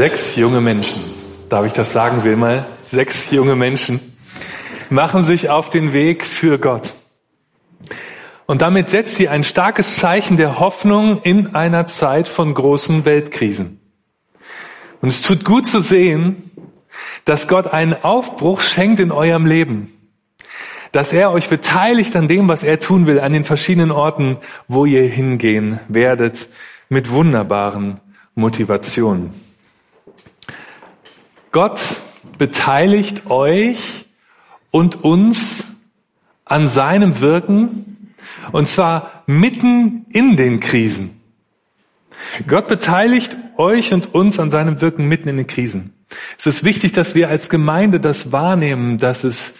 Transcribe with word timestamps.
Sechs 0.00 0.36
junge 0.36 0.62
Menschen, 0.62 1.04
darf 1.50 1.66
ich 1.66 1.74
das 1.74 1.92
sagen 1.92 2.24
will 2.24 2.34
mal, 2.34 2.64
sechs 2.90 3.30
junge 3.30 3.54
Menschen 3.54 4.00
machen 4.88 5.26
sich 5.26 5.50
auf 5.50 5.68
den 5.68 5.92
Weg 5.92 6.24
für 6.24 6.58
Gott. 6.58 6.94
Und 8.46 8.62
damit 8.62 8.88
setzt 8.88 9.16
sie 9.16 9.28
ein 9.28 9.44
starkes 9.44 9.96
Zeichen 9.96 10.38
der 10.38 10.58
Hoffnung 10.58 11.20
in 11.20 11.54
einer 11.54 11.86
Zeit 11.86 12.28
von 12.28 12.54
großen 12.54 13.04
Weltkrisen. 13.04 13.78
Und 15.02 15.10
es 15.10 15.20
tut 15.20 15.44
gut 15.44 15.66
zu 15.66 15.80
sehen, 15.80 16.50
dass 17.26 17.46
Gott 17.46 17.66
einen 17.66 17.92
Aufbruch 17.92 18.62
schenkt 18.62 19.00
in 19.00 19.12
eurem 19.12 19.44
Leben. 19.44 19.92
Dass 20.92 21.12
er 21.12 21.30
euch 21.30 21.50
beteiligt 21.50 22.16
an 22.16 22.26
dem, 22.26 22.48
was 22.48 22.62
er 22.62 22.80
tun 22.80 23.06
will, 23.06 23.20
an 23.20 23.34
den 23.34 23.44
verschiedenen 23.44 23.90
Orten, 23.90 24.38
wo 24.66 24.86
ihr 24.86 25.02
hingehen 25.02 25.78
werdet, 25.88 26.48
mit 26.88 27.10
wunderbaren 27.10 28.00
Motivationen. 28.34 29.49
Gott 31.52 31.80
beteiligt 32.38 33.28
euch 33.28 34.06
und 34.70 35.02
uns 35.02 35.64
an 36.44 36.68
seinem 36.68 37.20
Wirken, 37.20 38.14
und 38.52 38.68
zwar 38.68 39.24
mitten 39.26 40.06
in 40.10 40.36
den 40.36 40.60
Krisen. 40.60 41.20
Gott 42.46 42.68
beteiligt 42.68 43.36
euch 43.56 43.92
und 43.92 44.14
uns 44.14 44.38
an 44.38 44.50
seinem 44.50 44.80
Wirken 44.80 45.06
mitten 45.06 45.28
in 45.28 45.36
den 45.38 45.46
Krisen. 45.46 45.94
Es 46.38 46.46
ist 46.46 46.64
wichtig, 46.64 46.92
dass 46.92 47.14
wir 47.14 47.28
als 47.28 47.48
Gemeinde 47.48 48.00
das 48.00 48.32
wahrnehmen, 48.32 48.98
dass 48.98 49.24
es 49.24 49.58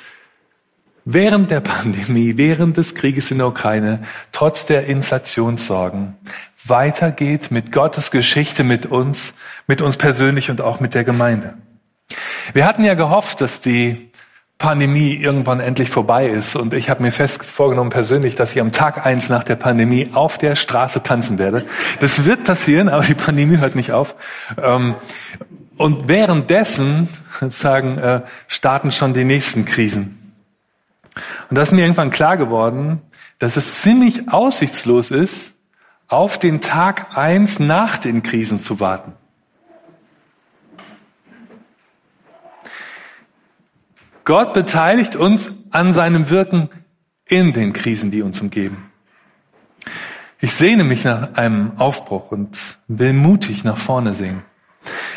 während 1.04 1.50
der 1.50 1.60
Pandemie, 1.60 2.36
während 2.36 2.76
des 2.76 2.94
Krieges 2.94 3.30
in 3.30 3.38
der 3.38 3.48
Ukraine, 3.48 4.04
trotz 4.32 4.66
der 4.66 4.86
Inflationssorgen 4.86 6.16
weitergeht 6.64 7.50
mit 7.50 7.72
Gottes 7.72 8.10
Geschichte 8.10 8.64
mit 8.64 8.86
uns, 8.86 9.34
mit 9.66 9.80
uns 9.80 9.96
persönlich 9.96 10.50
und 10.50 10.60
auch 10.60 10.80
mit 10.80 10.94
der 10.94 11.04
Gemeinde. 11.04 11.54
Wir 12.52 12.66
hatten 12.66 12.84
ja 12.84 12.94
gehofft, 12.94 13.40
dass 13.40 13.60
die 13.60 14.10
Pandemie 14.60 15.14
irgendwann 15.14 15.58
endlich 15.58 15.88
vorbei 15.88 16.28
ist. 16.28 16.54
Und 16.54 16.74
ich 16.74 16.90
habe 16.90 17.02
mir 17.02 17.12
fest 17.12 17.42
vorgenommen 17.44 17.88
persönlich, 17.88 18.34
dass 18.34 18.52
ich 18.52 18.60
am 18.60 18.72
Tag 18.72 19.04
eins 19.06 19.30
nach 19.30 19.42
der 19.42 19.56
Pandemie 19.56 20.10
auf 20.12 20.36
der 20.36 20.54
Straße 20.54 21.02
tanzen 21.02 21.38
werde. 21.38 21.64
Das 22.00 22.26
wird 22.26 22.44
passieren, 22.44 22.90
aber 22.90 23.02
die 23.02 23.14
Pandemie 23.14 23.56
hört 23.56 23.74
nicht 23.74 23.92
auf. 23.92 24.14
Ähm, 24.62 24.96
und 25.78 26.08
währenddessen 26.08 27.08
sozusagen 27.40 27.96
äh, 27.96 28.20
starten 28.48 28.90
schon 28.90 29.14
die 29.14 29.24
nächsten 29.24 29.64
Krisen. 29.64 30.34
Und 31.48 31.56
da 31.56 31.62
ist 31.62 31.72
mir 31.72 31.80
irgendwann 31.80 32.10
klar 32.10 32.36
geworden, 32.36 33.00
dass 33.38 33.56
es 33.56 33.80
ziemlich 33.80 34.30
aussichtslos 34.30 35.10
ist, 35.10 35.54
auf 36.06 36.38
den 36.38 36.60
Tag 36.60 37.16
eins 37.16 37.58
nach 37.58 37.96
den 37.96 38.22
Krisen 38.22 38.58
zu 38.58 38.78
warten. 38.78 39.14
Gott 44.30 44.52
beteiligt 44.52 45.16
uns 45.16 45.50
an 45.70 45.92
seinem 45.92 46.30
Wirken 46.30 46.68
in 47.26 47.52
den 47.52 47.72
Krisen, 47.72 48.12
die 48.12 48.22
uns 48.22 48.40
umgeben. 48.40 48.92
Ich 50.38 50.52
sehne 50.52 50.84
mich 50.84 51.02
nach 51.02 51.34
einem 51.34 51.72
Aufbruch 51.80 52.30
und 52.30 52.56
will 52.86 53.12
mutig 53.12 53.64
nach 53.64 53.76
vorne 53.76 54.14
sehen. 54.14 54.42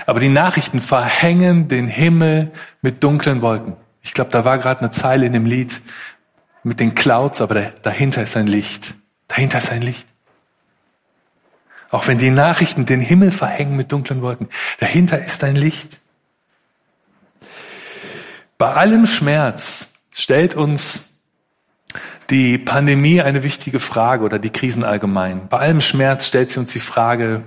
Aber 0.08 0.20
die 0.20 0.30
Nachrichten 0.30 0.80
verhängen 0.80 1.68
den 1.68 1.88
Himmel 1.88 2.54
mit 2.82 3.04
dunklen 3.04 3.44
Wolken. 3.44 3.76
Ich 4.02 4.16
glaube, 4.16 4.32
da 4.32 4.46
war 4.46 4.58
gerade 4.58 4.80
eine 4.80 4.90
Zeile 4.90 5.28
in 5.28 5.34
dem 5.34 5.46
Lied 5.46 5.80
mit 6.64 6.80
den 6.80 6.96
Clouds, 6.96 7.40
aber 7.40 7.62
dahinter 7.84 8.24
ist 8.24 8.36
ein 8.36 8.48
Licht. 8.48 8.96
Dahinter 9.28 9.60
ist 9.60 9.72
ein 9.72 9.84
Licht. 9.84 10.08
Auch 11.92 12.08
wenn 12.08 12.18
die 12.18 12.32
Nachrichten 12.32 12.88
den 12.88 13.00
Himmel 13.00 13.30
verhängen 13.30 13.76
mit 13.76 13.92
dunklen 13.92 14.24
Wolken, 14.24 14.50
dahinter 14.80 15.24
ist 15.24 15.44
ein 15.44 15.56
Licht. 15.56 16.00
Bei 18.64 18.76
allem 18.76 19.08
Schmerz 19.08 19.92
stellt 20.14 20.56
uns 20.56 21.10
die 22.30 22.58
Pandemie 22.58 23.22
eine 23.22 23.44
wichtige 23.44 23.82
Frage 23.82 24.24
oder 24.24 24.40
die 24.40 24.52
Krisen 24.52 24.86
allgemein. 24.86 25.50
Bei 25.50 25.60
allem 25.60 25.82
Schmerz 25.82 26.26
stellt 26.26 26.50
sie 26.50 26.62
uns 26.62 26.72
die 26.72 26.80
Frage, 26.80 27.44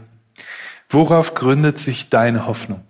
worauf 0.91 1.33
gründet 1.33 1.79
sich 1.79 2.11
deine 2.11 2.47
Hoffnung? 2.47 2.83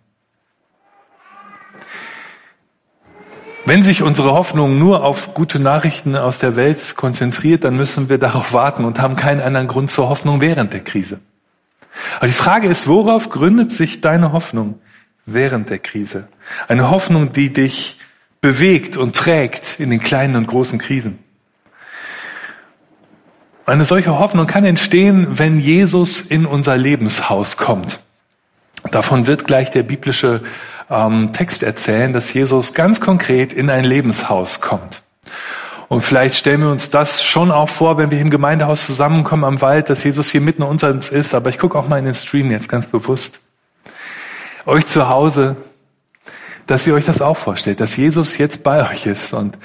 Wenn 3.65 3.85
sich 3.85 4.03
unsere 4.03 4.33
Hoffnung 4.33 4.77
nur 4.77 5.05
auf 5.05 5.33
gute 5.33 5.61
Nachrichten 5.61 6.17
aus 6.17 6.39
der 6.39 6.57
Welt 6.57 6.97
konzentriert, 6.97 7.63
dann 7.63 7.77
müssen 7.77 8.09
wir 8.09 8.19
darauf 8.19 8.53
warten 8.53 8.85
und 8.85 8.99
haben 8.99 9.15
keinen 9.15 9.41
anderen 9.41 9.69
Grund 9.69 9.89
zur 9.89 10.09
Hoffnung 10.09 10.41
während 10.41 10.73
der 10.73 10.83
Krise. 10.83 11.21
Aber 12.17 12.27
die 12.27 12.33
Frage 12.33 12.67
ist, 12.67 12.89
worauf 12.89 13.29
gründet 13.29 13.71
sich 13.71 14.01
deine 14.01 14.33
Hoffnung 14.33 14.81
während 15.27 15.71
der 15.71 15.79
Krise? 15.79 16.27
Eine 16.67 16.91
Hoffnung, 16.91 17.31
die 17.31 17.53
dich 17.53 18.01
bewegt 18.47 18.97
und 18.97 19.17
trägt 19.17 19.81
in 19.81 19.91
den 19.91 19.99
kleinen 19.99 20.37
und 20.37 20.47
großen 20.47 20.79
Krisen. 20.79 21.19
Eine 23.67 23.85
solche 23.85 24.21
Hoffnung 24.21 24.47
kann 24.47 24.65
entstehen, 24.65 25.41
wenn 25.41 25.59
Jesus 25.59 26.21
in 26.21 26.47
unser 26.47 26.77
Lebenshaus 26.77 27.57
kommt. 27.57 27.99
Davon 28.93 29.27
wird 29.27 29.49
gleich 29.49 29.73
der 29.73 29.83
biblische 29.83 30.43
ähm, 30.89 31.33
Text 31.33 31.65
erzählen, 31.65 32.13
dass 32.13 32.33
Jesus 32.33 32.73
ganz 32.73 33.01
konkret 33.01 33.53
in 33.53 33.69
ein 33.69 33.85
Lebenshaus 33.85 34.61
kommt. 34.61 35.03
Und 35.89 36.03
vielleicht 36.03 36.37
stellen 36.37 36.61
wir 36.61 36.71
uns 36.71 36.89
das 36.89 37.25
schon 37.25 37.51
auch 37.51 37.69
vor, 37.69 37.99
wenn 37.99 38.13
wir 38.13 38.21
im 38.21 38.31
Gemeindehaus 38.31 38.87
zusammenkommen 38.87 39.43
am 39.43 39.61
Wald, 39.61 39.91
dass 39.91 40.05
Jesus 40.05 40.31
hier 40.31 40.41
mitten 40.41 40.63
unter 40.63 40.91
uns 40.91 41.09
ist. 41.09 41.35
Aber 41.35 41.51
ich 41.51 41.59
gucke 41.59 41.77
auch 41.77 41.89
mal 41.89 41.99
in 41.99 42.05
den 42.05 42.15
Stream 42.15 42.53
jetzt 42.53 42.69
ganz 42.69 42.87
bewusst. 42.87 43.41
Euch 44.67 44.87
zu 44.87 45.09
Hause, 45.09 45.57
dass 46.67 46.87
ihr 46.87 46.95
euch 46.95 47.05
das 47.05 47.23
auch 47.23 47.37
vorstellt, 47.37 47.81
dass 47.81 47.97
Jesus 47.97 48.39
jetzt 48.39 48.63
bei 48.63 48.89
euch 48.91 49.07
ist 49.07 49.33
und 49.33 49.57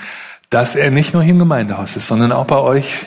dass 0.49 0.75
er 0.75 0.91
nicht 0.91 1.13
nur 1.13 1.23
hier 1.23 1.33
im 1.33 1.39
Gemeindehaus 1.39 1.95
ist, 1.95 2.07
sondern 2.07 2.31
auch 2.31 2.45
bei 2.45 2.57
euch, 2.57 3.05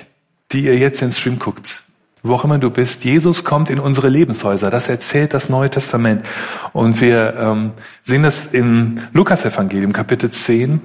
die 0.53 0.65
ihr 0.65 0.78
jetzt 0.78 1.00
den 1.00 1.12
Stream 1.12 1.38
guckt. 1.38 1.82
Wo 2.22 2.34
auch 2.34 2.44
immer 2.44 2.59
du 2.59 2.71
bist, 2.71 3.05
Jesus 3.05 3.44
kommt 3.44 3.69
in 3.69 3.78
unsere 3.78 4.09
Lebenshäuser. 4.09 4.71
Das 4.71 4.88
erzählt 4.88 5.34
das 5.34 5.50
Neue 5.50 5.69
Testament. 5.69 6.25
Und 6.72 7.03
wir 7.03 7.34
ähm, 7.37 7.72
sehen 8.03 8.22
das 8.22 8.47
im 8.47 8.97
Lukas-Evangelium, 9.12 9.93
Kapitel 9.93 10.31
10, 10.31 10.81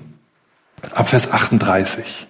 ab 0.94 1.08
Vers 1.08 1.32
38. 1.32 2.28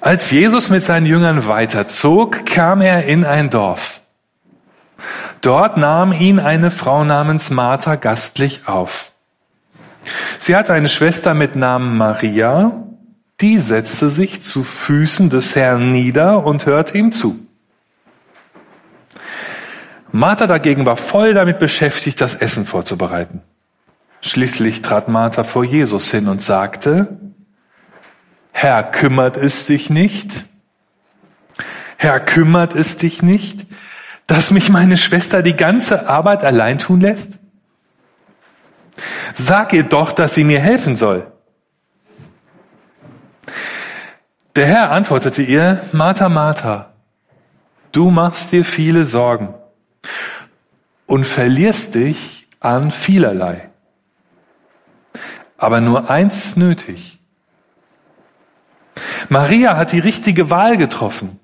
Als 0.00 0.30
Jesus 0.30 0.70
mit 0.70 0.82
seinen 0.82 1.04
Jüngern 1.04 1.46
weiterzog, 1.46 2.46
kam 2.46 2.80
er 2.80 3.04
in 3.04 3.24
ein 3.24 3.50
Dorf. 3.50 4.00
Dort 5.42 5.76
nahm 5.76 6.12
ihn 6.12 6.40
eine 6.40 6.70
Frau 6.70 7.04
namens 7.04 7.50
Martha 7.50 7.96
gastlich 7.96 8.66
auf. 8.66 9.11
Sie 10.38 10.56
hatte 10.56 10.72
eine 10.72 10.88
Schwester 10.88 11.34
mit 11.34 11.56
Namen 11.56 11.96
Maria, 11.96 12.84
die 13.40 13.58
setzte 13.58 14.08
sich 14.08 14.42
zu 14.42 14.62
Füßen 14.62 15.30
des 15.30 15.56
Herrn 15.56 15.92
nieder 15.92 16.44
und 16.44 16.66
hörte 16.66 16.96
ihm 16.96 17.12
zu. 17.12 17.46
Martha 20.12 20.46
dagegen 20.46 20.84
war 20.84 20.96
voll 20.96 21.34
damit 21.34 21.58
beschäftigt, 21.58 22.20
das 22.20 22.34
Essen 22.34 22.66
vorzubereiten. 22.66 23.40
Schließlich 24.20 24.82
trat 24.82 25.08
Martha 25.08 25.42
vor 25.42 25.64
Jesus 25.64 26.10
hin 26.10 26.28
und 26.28 26.42
sagte, 26.42 27.18
Herr, 28.52 28.84
kümmert 28.84 29.36
es 29.36 29.66
dich 29.66 29.90
nicht? 29.90 30.44
Herr, 31.96 32.20
kümmert 32.20 32.74
es 32.74 32.96
dich 32.96 33.22
nicht, 33.22 33.66
dass 34.26 34.50
mich 34.50 34.68
meine 34.68 34.96
Schwester 34.96 35.42
die 35.42 35.56
ganze 35.56 36.08
Arbeit 36.08 36.44
allein 36.44 36.78
tun 36.78 37.00
lässt? 37.00 37.38
Sag 39.34 39.72
ihr 39.72 39.84
doch, 39.84 40.12
dass 40.12 40.34
sie 40.34 40.44
mir 40.44 40.60
helfen 40.60 40.96
soll. 40.96 41.30
Der 44.54 44.66
Herr 44.66 44.90
antwortete 44.90 45.42
ihr, 45.42 45.82
Martha, 45.92 46.28
Martha, 46.28 46.92
du 47.90 48.10
machst 48.10 48.52
dir 48.52 48.64
viele 48.64 49.04
Sorgen 49.04 49.54
und 51.06 51.24
verlierst 51.24 51.94
dich 51.94 52.48
an 52.60 52.90
vielerlei. 52.90 53.70
Aber 55.56 55.80
nur 55.80 56.10
eins 56.10 56.36
ist 56.36 56.56
nötig. 56.56 57.18
Maria 59.28 59.76
hat 59.76 59.92
die 59.92 60.00
richtige 60.00 60.50
Wahl 60.50 60.76
getroffen. 60.76 61.38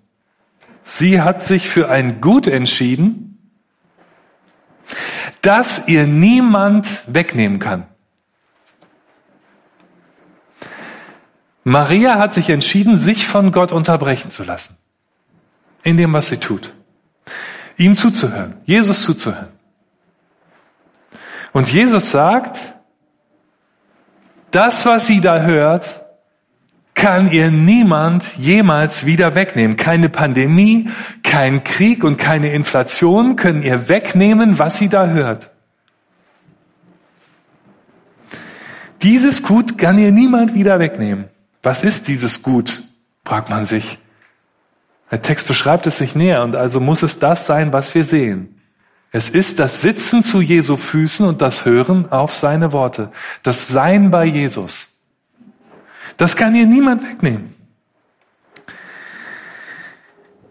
Sie 0.83 1.21
hat 1.21 1.43
sich 1.43 1.69
für 1.69 1.89
ein 1.89 2.21
Gut 2.21 2.47
entschieden, 2.47 3.28
das 5.43 5.83
ihr 5.87 6.07
niemand 6.07 7.03
wegnehmen 7.07 7.59
kann. 7.59 7.87
Maria 11.65 12.19
hat 12.19 12.33
sich 12.33 12.49
entschieden, 12.49 12.97
sich 12.97 13.27
von 13.27 13.53
Gott 13.53 13.73
unterbrechen 13.73 14.31
zu 14.31 14.43
lassen. 14.43 14.79
In 15.83 15.97
dem, 15.97 16.13
was 16.13 16.29
sie 16.29 16.39
tut. 16.39 16.73
Ihm 17.77 17.95
zuzuhören. 17.95 18.55
Jesus 18.65 19.03
zuzuhören. 19.03 19.53
Und 21.53 21.71
Jesus 21.73 22.11
sagt, 22.11 22.59
das, 24.51 24.87
was 24.87 25.07
sie 25.07 25.21
da 25.21 25.41
hört, 25.41 26.05
kann 26.99 27.31
ihr 27.31 27.53
niemand 27.53 28.37
jemals 28.39 29.07
wieder 29.07 29.37
wegnehmen. 29.37 29.77
Keine 29.77 30.09
Pandemie, 30.09 30.91
kein 31.23 31.63
Krieg 31.63 32.03
und 32.03 32.17
keine 32.17 32.53
Inflation 32.53 33.37
können 33.37 33.63
ihr 33.63 33.89
wegnehmen, 33.89 34.59
was 34.59 34.79
sie 34.79 34.89
da 34.89 35.07
hört. 35.07 35.51
Dieses 39.03 39.45
Gut 39.45 39.79
kann 39.79 39.97
ihr 39.97 40.11
niemand 40.11 40.55
wieder 40.55 40.81
wegnehmen. 40.81 41.27
Was 41.63 41.85
ist 41.85 42.09
dieses 42.09 42.43
Gut? 42.43 42.83
fragt 43.25 43.49
man 43.49 43.65
sich. 43.65 43.99
Der 45.13 45.23
Text 45.23 45.47
beschreibt 45.47 45.87
es 45.87 46.01
nicht 46.01 46.17
näher 46.17 46.43
und 46.43 46.57
also 46.57 46.81
muss 46.81 47.05
es 47.05 47.21
das 47.21 47.47
sein, 47.47 47.73
was 47.73 47.95
wir 47.95 48.03
sehen. 48.03 48.61
Es 49.13 49.29
ist 49.29 49.61
das 49.61 49.83
Sitzen 49.83 50.25
zu 50.25 50.41
Jesu 50.41 50.77
Füßen 50.77 51.25
und 51.25 51.43
das 51.43 51.65
Hören 51.65 52.11
auf 52.11 52.35
seine 52.35 52.73
Worte, 52.73 53.13
das 53.45 53.69
Sein 53.69 54.11
bei 54.11 54.25
Jesus. 54.25 54.98
Das 56.19 56.37
kann 56.37 56.55
ihr 56.55 56.67
niemand 56.67 57.03
wegnehmen. 57.03 57.55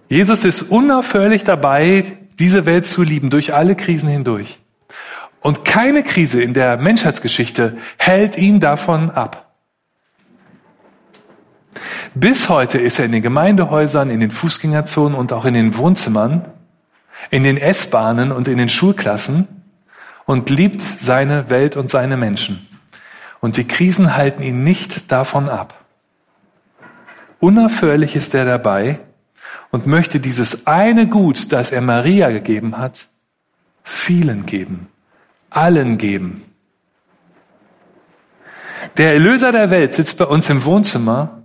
Jesus 0.10 0.46
ist 0.46 0.64
unaufhörlich 0.64 1.44
dabei, 1.44 2.18
diese 2.40 2.66
Welt 2.66 2.86
zu 2.86 3.04
lieben, 3.04 3.30
durch 3.30 3.54
alle 3.54 3.76
Krisen 3.76 4.10
hindurch. 4.10 4.60
Und 5.42 5.66
keine 5.66 6.04
Krise 6.04 6.42
in 6.42 6.54
der 6.54 6.78
Menschheitsgeschichte 6.78 7.78
hält 7.98 8.38
ihn 8.38 8.60
davon 8.60 9.12
ab. 9.12 9.54
Bis 12.16 12.50
heute 12.50 12.80
ist 12.80 12.98
er 13.00 13.06
in 13.06 13.12
den 13.12 13.22
Gemeindehäusern, 13.22 14.10
in 14.10 14.22
den 14.22 14.32
Fußgängerzonen 14.32 15.18
und 15.18 15.34
auch 15.34 15.46
in 15.46 15.54
den 15.54 15.78
Wohnzimmern, 15.78 16.46
in 17.30 17.44
den 17.44 17.58
S-Bahnen 17.58 18.32
und 18.32 18.48
in 18.48 18.58
den 18.58 18.70
Schulklassen 18.70 19.48
und 20.26 20.50
liebt 20.50 20.82
seine 20.82 21.50
Welt 21.50 21.76
und 21.76 21.92
seine 21.92 22.16
Menschen. 22.18 22.66
Und 23.40 23.58
die 23.58 23.68
Krisen 23.68 24.16
halten 24.16 24.42
ihn 24.42 24.64
nicht 24.64 25.12
davon 25.12 25.50
ab. 25.50 25.86
Unaufhörlich 27.40 28.16
ist 28.16 28.34
er 28.34 28.46
dabei 28.46 29.00
und 29.72 29.86
möchte 29.86 30.20
dieses 30.20 30.66
eine 30.66 31.08
Gut, 31.08 31.52
das 31.52 31.72
er 31.72 31.82
Maria 31.82 32.32
gegeben 32.32 32.78
hat, 32.78 33.08
vielen 33.84 34.46
geben, 34.46 34.88
allen 35.50 35.98
geben. 35.98 36.44
Der 38.98 39.14
Erlöser 39.14 39.52
der 39.52 39.70
Welt 39.70 39.94
sitzt 39.94 40.18
bei 40.18 40.26
uns 40.26 40.50
im 40.50 40.64
Wohnzimmer 40.64 41.44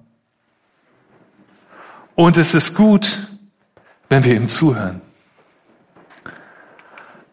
und 2.14 2.38
es 2.38 2.54
ist 2.54 2.74
gut, 2.74 3.28
wenn 4.08 4.24
wir 4.24 4.34
ihm 4.34 4.48
zuhören. 4.48 5.00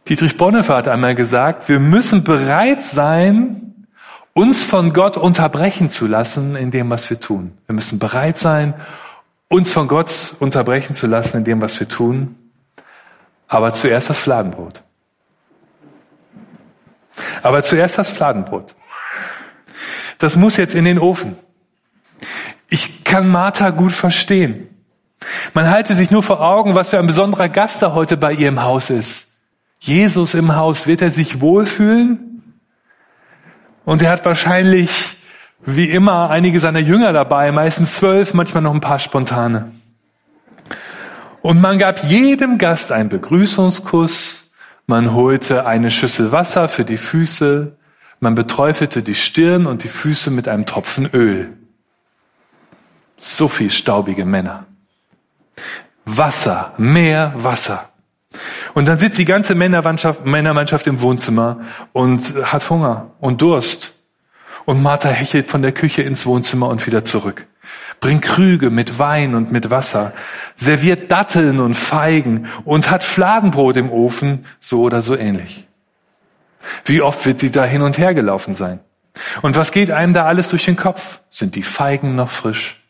Dietrich 0.08 0.38
Bonhoeffer 0.38 0.78
hat 0.78 0.88
einmal 0.88 1.14
gesagt, 1.16 1.70
wir 1.70 1.80
müssen 1.80 2.24
bereit 2.24 2.84
sein, 2.84 3.69
uns 4.40 4.64
von 4.64 4.94
Gott 4.94 5.18
unterbrechen 5.18 5.90
zu 5.90 6.08
lassen 6.08 6.56
in 6.56 6.72
dem, 6.72 6.90
was 6.90 7.10
wir 7.10 7.20
tun. 7.20 7.58
Wir 7.66 7.76
müssen 7.76 8.00
bereit 8.00 8.40
sein, 8.40 8.74
uns 9.50 9.70
von 9.70 9.90
Gott 9.90 10.34
unterbrechen 10.40 10.96
zu 10.96 11.08
lassen 11.08 11.40
in 11.40 11.44
dem, 11.44 11.62
was 11.62 11.78
wir 11.78 11.90
tun. 11.90 12.38
Aber 13.50 13.74
zuerst 13.74 14.10
das 14.10 14.22
Fladenbrot. 14.22 14.82
Aber 17.44 17.64
zuerst 17.64 17.98
das 17.98 18.12
Fladenbrot. 18.12 18.76
Das 20.20 20.38
muss 20.38 20.56
jetzt 20.56 20.74
in 20.74 20.86
den 20.86 21.00
Ofen. 21.00 21.36
Ich 22.70 23.04
kann 23.04 23.28
Martha 23.28 23.72
gut 23.72 23.92
verstehen. 23.92 24.70
Man 25.54 25.70
halte 25.70 25.96
sich 25.96 26.12
nur 26.12 26.24
vor 26.24 26.40
Augen, 26.40 26.76
was 26.76 26.90
für 26.90 27.00
ein 27.00 27.08
besonderer 27.08 27.50
Gast 27.50 27.82
da 27.82 27.94
heute 27.94 28.16
bei 28.16 28.32
ihr 28.32 28.48
im 28.48 28.64
Haus 28.64 28.90
ist. 28.90 29.34
Jesus 29.82 30.34
im 30.34 30.56
Haus, 30.56 30.88
wird 30.88 31.02
er 31.02 31.12
sich 31.12 31.42
wohlfühlen? 31.42 32.29
Und 33.90 34.04
er 34.04 34.12
hat 34.12 34.24
wahrscheinlich, 34.24 34.92
wie 35.66 35.90
immer, 35.90 36.30
einige 36.30 36.60
seiner 36.60 36.78
Jünger 36.78 37.12
dabei, 37.12 37.52
meistens 37.52 37.96
zwölf, 37.96 38.36
manchmal 38.36 38.62
noch 38.62 38.76
ein 38.76 38.82
paar 38.82 39.00
spontane. 39.00 39.72
Und 41.42 41.60
man 41.60 41.80
gab 41.80 42.04
jedem 42.04 42.60
Gast 42.60 42.92
einen 42.92 43.10
Begrüßungskuss, 43.10 44.52
man 44.86 45.16
holte 45.16 45.66
eine 45.66 45.90
Schüssel 45.90 46.32
Wasser 46.32 46.70
für 46.70 46.86
die 46.86 46.98
Füße, 46.98 47.78
man 48.20 48.36
beträufelte 48.36 49.02
die 49.02 49.16
Stirn 49.16 49.66
und 49.66 49.84
die 49.84 49.88
Füße 49.88 50.30
mit 50.30 50.48
einem 50.48 50.68
Tropfen 50.68 51.10
Öl. 51.12 51.58
So 53.18 53.48
viel 53.48 53.72
staubige 53.72 54.24
Männer. 54.24 54.68
Wasser, 56.06 56.76
mehr 56.78 57.34
Wasser. 57.38 57.90
Und 58.80 58.88
dann 58.88 58.98
sitzt 58.98 59.18
die 59.18 59.26
ganze 59.26 59.56
Männermannschaft, 59.56 60.26
Männermannschaft 60.26 60.88
im 60.88 61.02
Wohnzimmer 61.02 61.60
und 61.92 62.34
hat 62.46 62.70
Hunger 62.70 63.12
und 63.20 63.42
Durst. 63.42 64.00
Und 64.64 64.82
Martha 64.82 65.10
hechelt 65.10 65.50
von 65.50 65.62
der 65.62 65.74
Küche 65.74 66.02
ins 66.02 66.26
Wohnzimmer 66.26 66.70
und 66.70 66.88
wieder 66.88 67.04
zurück. 67.04 67.46
Bringt 68.00 68.22
Krüge 68.22 68.70
mit 68.70 68.98
Wein 68.98 69.36
und 69.36 69.52
mit 69.52 69.70
Wasser, 69.70 70.14
serviert 70.56 71.12
Datteln 71.12 71.60
und 71.60 71.74
Feigen 71.74 72.48
und 72.64 72.90
hat 72.90 73.04
Fladenbrot 73.04 73.76
im 73.76 73.92
Ofen, 73.92 74.46
so 74.62 74.84
oder 74.84 75.02
so 75.02 75.14
ähnlich. 75.14 75.68
Wie 76.86 77.02
oft 77.02 77.26
wird 77.26 77.42
sie 77.42 77.52
da 77.52 77.66
hin 77.66 77.82
und 77.82 77.98
her 77.98 78.14
gelaufen 78.14 78.56
sein? 78.56 78.80
Und 79.42 79.58
was 79.58 79.74
geht 79.74 79.92
einem 79.92 80.14
da 80.14 80.24
alles 80.24 80.52
durch 80.52 80.64
den 80.64 80.78
Kopf? 80.78 81.20
Sind 81.28 81.56
die 81.56 81.64
Feigen 81.64 82.16
noch 82.16 82.30
frisch? 82.30 82.82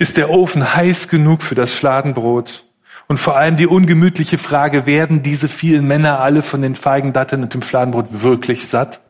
Ist 0.00 0.16
der 0.16 0.30
Ofen 0.30 0.74
heiß 0.74 1.06
genug 1.06 1.44
für 1.44 1.54
das 1.54 1.70
Fladenbrot? 1.70 2.64
Und 3.10 3.16
vor 3.16 3.36
allem 3.36 3.56
die 3.56 3.66
ungemütliche 3.66 4.38
Frage, 4.38 4.86
werden 4.86 5.24
diese 5.24 5.48
vielen 5.48 5.84
Männer 5.84 6.20
alle 6.20 6.42
von 6.42 6.62
den 6.62 6.76
Feigendatteln 6.76 7.42
und 7.42 7.52
dem 7.52 7.60
Fladenbrot 7.60 8.22
wirklich 8.22 8.68
satt? 8.68 9.00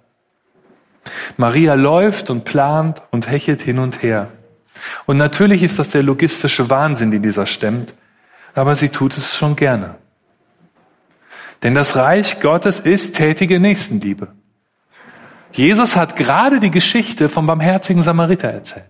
Maria 1.36 1.74
läuft 1.74 2.30
und 2.30 2.46
plant 2.46 3.02
und 3.10 3.30
hechelt 3.30 3.60
hin 3.60 3.78
und 3.78 4.02
her. 4.02 4.28
Und 5.04 5.18
natürlich 5.18 5.62
ist 5.62 5.78
das 5.78 5.90
der 5.90 6.02
logistische 6.02 6.70
Wahnsinn, 6.70 7.10
den 7.10 7.22
dieser 7.22 7.44
stemmt, 7.44 7.92
aber 8.54 8.74
sie 8.74 8.88
tut 8.88 9.18
es 9.18 9.36
schon 9.36 9.54
gerne. 9.54 9.96
Denn 11.62 11.74
das 11.74 11.94
Reich 11.94 12.40
Gottes 12.40 12.80
ist 12.80 13.16
tätige 13.16 13.60
Nächstenliebe. 13.60 14.28
Jesus 15.52 15.96
hat 15.96 16.16
gerade 16.16 16.58
die 16.58 16.70
Geschichte 16.70 17.28
vom 17.28 17.46
barmherzigen 17.46 18.02
Samariter 18.02 18.48
erzählt. 18.48 18.88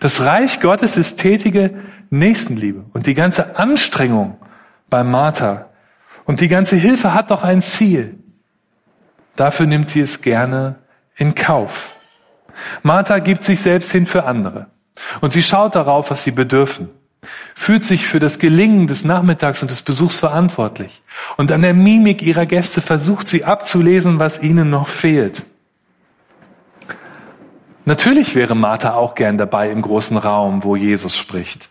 Das 0.00 0.20
Reich 0.24 0.58
Gottes 0.58 0.96
ist 0.96 1.18
tätige 1.20 1.70
Nächstenliebe. 2.10 2.84
Und 2.92 3.06
die 3.06 3.14
ganze 3.14 3.56
Anstrengung 3.56 4.38
bei 4.88 5.02
Martha 5.04 5.70
und 6.24 6.40
die 6.40 6.48
ganze 6.48 6.76
Hilfe 6.76 7.14
hat 7.14 7.30
doch 7.30 7.44
ein 7.44 7.62
Ziel. 7.62 8.18
Dafür 9.36 9.66
nimmt 9.66 9.90
sie 9.90 10.00
es 10.00 10.22
gerne 10.22 10.76
in 11.14 11.34
Kauf. 11.34 11.94
Martha 12.82 13.18
gibt 13.18 13.44
sich 13.44 13.60
selbst 13.60 13.92
hin 13.92 14.06
für 14.06 14.24
andere. 14.24 14.66
Und 15.20 15.32
sie 15.32 15.42
schaut 15.42 15.74
darauf, 15.74 16.10
was 16.10 16.24
sie 16.24 16.30
bedürfen. 16.30 16.88
Fühlt 17.54 17.84
sich 17.84 18.06
für 18.06 18.18
das 18.18 18.38
Gelingen 18.38 18.86
des 18.86 19.04
Nachmittags 19.04 19.62
und 19.62 19.70
des 19.70 19.82
Besuchs 19.82 20.16
verantwortlich. 20.16 21.02
Und 21.36 21.52
an 21.52 21.62
der 21.62 21.74
Mimik 21.74 22.22
ihrer 22.22 22.46
Gäste 22.46 22.80
versucht 22.80 23.28
sie 23.28 23.44
abzulesen, 23.44 24.18
was 24.18 24.42
ihnen 24.42 24.70
noch 24.70 24.88
fehlt. 24.88 25.44
Natürlich 27.84 28.34
wäre 28.34 28.54
Martha 28.54 28.94
auch 28.94 29.14
gern 29.14 29.38
dabei 29.38 29.70
im 29.70 29.82
großen 29.82 30.16
Raum, 30.16 30.64
wo 30.64 30.76
Jesus 30.76 31.16
spricht. 31.16 31.70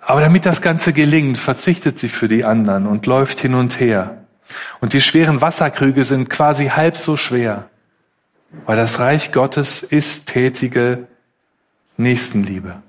Aber 0.00 0.20
damit 0.20 0.46
das 0.46 0.60
Ganze 0.62 0.92
gelingt, 0.92 1.38
verzichtet 1.38 1.98
sie 1.98 2.08
für 2.08 2.28
die 2.28 2.44
anderen 2.44 2.86
und 2.86 3.06
läuft 3.06 3.40
hin 3.40 3.54
und 3.54 3.78
her. 3.78 4.24
Und 4.80 4.92
die 4.92 5.00
schweren 5.00 5.40
Wasserkrüge 5.40 6.04
sind 6.04 6.28
quasi 6.28 6.68
halb 6.68 6.96
so 6.96 7.16
schwer, 7.16 7.70
weil 8.66 8.76
das 8.76 8.98
Reich 8.98 9.32
Gottes 9.32 9.82
ist 9.82 10.26
tätige 10.26 11.06
Nächstenliebe. 11.96 12.82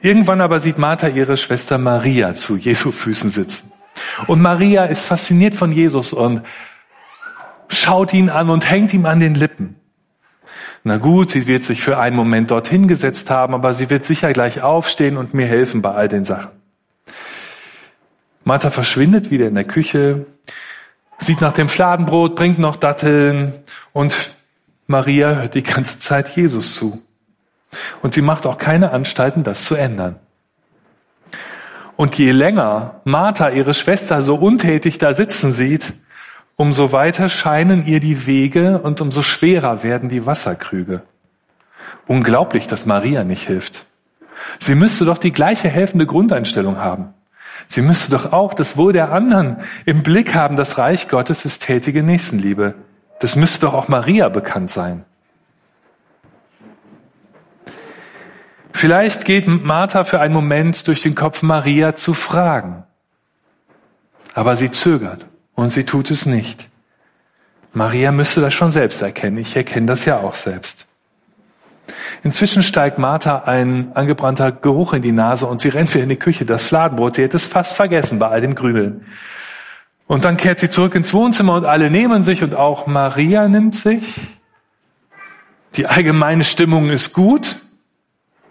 Irgendwann 0.00 0.40
aber 0.40 0.58
sieht 0.60 0.78
Martha 0.78 1.08
ihre 1.08 1.36
Schwester 1.36 1.78
Maria 1.78 2.34
zu 2.34 2.56
Jesu 2.56 2.90
Füßen 2.90 3.30
sitzen. 3.30 3.72
Und 4.26 4.40
Maria 4.40 4.84
ist 4.86 5.04
fasziniert 5.04 5.54
von 5.54 5.70
Jesus 5.70 6.12
und 6.12 6.42
schaut 7.68 8.12
ihn 8.12 8.28
an 8.28 8.50
und 8.50 8.68
hängt 8.68 8.92
ihm 8.94 9.06
an 9.06 9.20
den 9.20 9.34
Lippen. 9.34 9.76
Na 10.84 10.96
gut, 10.96 11.30
sie 11.30 11.46
wird 11.46 11.62
sich 11.62 11.82
für 11.82 11.98
einen 11.98 12.16
Moment 12.16 12.50
dorthin 12.50 12.88
gesetzt 12.88 13.30
haben, 13.30 13.54
aber 13.54 13.72
sie 13.72 13.88
wird 13.88 14.04
sicher 14.04 14.32
gleich 14.32 14.62
aufstehen 14.62 15.16
und 15.16 15.32
mir 15.32 15.46
helfen 15.46 15.80
bei 15.80 15.92
all 15.92 16.08
den 16.08 16.24
Sachen. 16.24 16.50
Martha 18.44 18.70
verschwindet 18.70 19.30
wieder 19.30 19.46
in 19.46 19.54
der 19.54 19.64
Küche, 19.64 20.26
sieht 21.18 21.40
nach 21.40 21.52
dem 21.52 21.68
Fladenbrot, 21.68 22.34
bringt 22.34 22.58
noch 22.58 22.74
Datteln 22.74 23.52
und 23.92 24.34
Maria 24.88 25.36
hört 25.36 25.54
die 25.54 25.62
ganze 25.62 26.00
Zeit 26.00 26.28
Jesus 26.30 26.74
zu. 26.74 27.00
Und 28.02 28.12
sie 28.12 28.22
macht 28.22 28.44
auch 28.44 28.58
keine 28.58 28.90
Anstalten, 28.90 29.44
das 29.44 29.64
zu 29.64 29.76
ändern. 29.76 30.16
Und 31.94 32.18
je 32.18 32.32
länger 32.32 33.00
Martha 33.04 33.50
ihre 33.50 33.74
Schwester 33.74 34.22
so 34.22 34.34
untätig 34.34 34.98
da 34.98 35.14
sitzen 35.14 35.52
sieht, 35.52 35.92
umso 36.56 36.92
weiter 36.92 37.28
scheinen 37.28 37.86
ihr 37.86 38.00
die 38.00 38.26
Wege 38.26 38.80
und 38.80 39.00
umso 39.00 39.22
schwerer 39.22 39.82
werden 39.82 40.08
die 40.08 40.26
Wasserkrüge. 40.26 41.02
Unglaublich, 42.06 42.66
dass 42.66 42.86
Maria 42.86 43.24
nicht 43.24 43.46
hilft. 43.46 43.86
Sie 44.58 44.74
müsste 44.74 45.04
doch 45.04 45.18
die 45.18 45.32
gleiche 45.32 45.68
helfende 45.68 46.06
Grundeinstellung 46.06 46.78
haben. 46.78 47.14
Sie 47.68 47.82
müsste 47.82 48.10
doch 48.10 48.32
auch 48.32 48.54
das 48.54 48.76
Wohl 48.76 48.92
der 48.92 49.12
anderen 49.12 49.58
im 49.84 50.02
Blick 50.02 50.34
haben. 50.34 50.56
Das 50.56 50.78
Reich 50.78 51.08
Gottes 51.08 51.44
ist 51.44 51.62
tätige 51.62 52.02
Nächstenliebe. 52.02 52.74
Das 53.20 53.36
müsste 53.36 53.66
doch 53.66 53.74
auch 53.74 53.88
Maria 53.88 54.28
bekannt 54.28 54.70
sein. 54.70 55.04
Vielleicht 58.72 59.24
geht 59.24 59.46
Martha 59.46 60.02
für 60.02 60.20
einen 60.20 60.34
Moment 60.34 60.88
durch 60.88 61.02
den 61.02 61.14
Kopf, 61.14 61.42
Maria 61.42 61.94
zu 61.94 62.14
fragen. 62.14 62.82
Aber 64.34 64.56
sie 64.56 64.70
zögert. 64.70 65.26
Und 65.54 65.70
sie 65.70 65.84
tut 65.84 66.10
es 66.10 66.26
nicht. 66.26 66.68
Maria 67.72 68.12
müsste 68.12 68.40
das 68.40 68.54
schon 68.54 68.70
selbst 68.70 69.00
erkennen. 69.02 69.38
Ich 69.38 69.56
erkenne 69.56 69.86
das 69.86 70.04
ja 70.04 70.20
auch 70.20 70.34
selbst. 70.34 70.86
Inzwischen 72.22 72.62
steigt 72.62 72.98
Martha 72.98 73.42
ein 73.44 73.92
angebrannter 73.94 74.52
Geruch 74.52 74.92
in 74.92 75.02
die 75.02 75.12
Nase 75.12 75.46
und 75.46 75.60
sie 75.60 75.68
rennt 75.68 75.92
wieder 75.92 76.04
in 76.04 76.10
die 76.10 76.16
Küche. 76.16 76.44
Das 76.44 76.62
Fladenbrot, 76.62 77.16
sie 77.16 77.22
hätte 77.22 77.36
es 77.36 77.48
fast 77.48 77.74
vergessen 77.74 78.18
bei 78.18 78.28
all 78.28 78.40
dem 78.40 78.54
Grübeln. 78.54 79.06
Und 80.06 80.24
dann 80.24 80.36
kehrt 80.36 80.60
sie 80.60 80.68
zurück 80.68 80.94
ins 80.94 81.12
Wohnzimmer 81.12 81.54
und 81.54 81.64
alle 81.64 81.90
nehmen 81.90 82.22
sich 82.22 82.42
und 82.42 82.54
auch 82.54 82.86
Maria 82.86 83.48
nimmt 83.48 83.74
sich. 83.74 84.20
Die 85.74 85.86
allgemeine 85.86 86.44
Stimmung 86.44 86.90
ist 86.90 87.14
gut. 87.14 87.60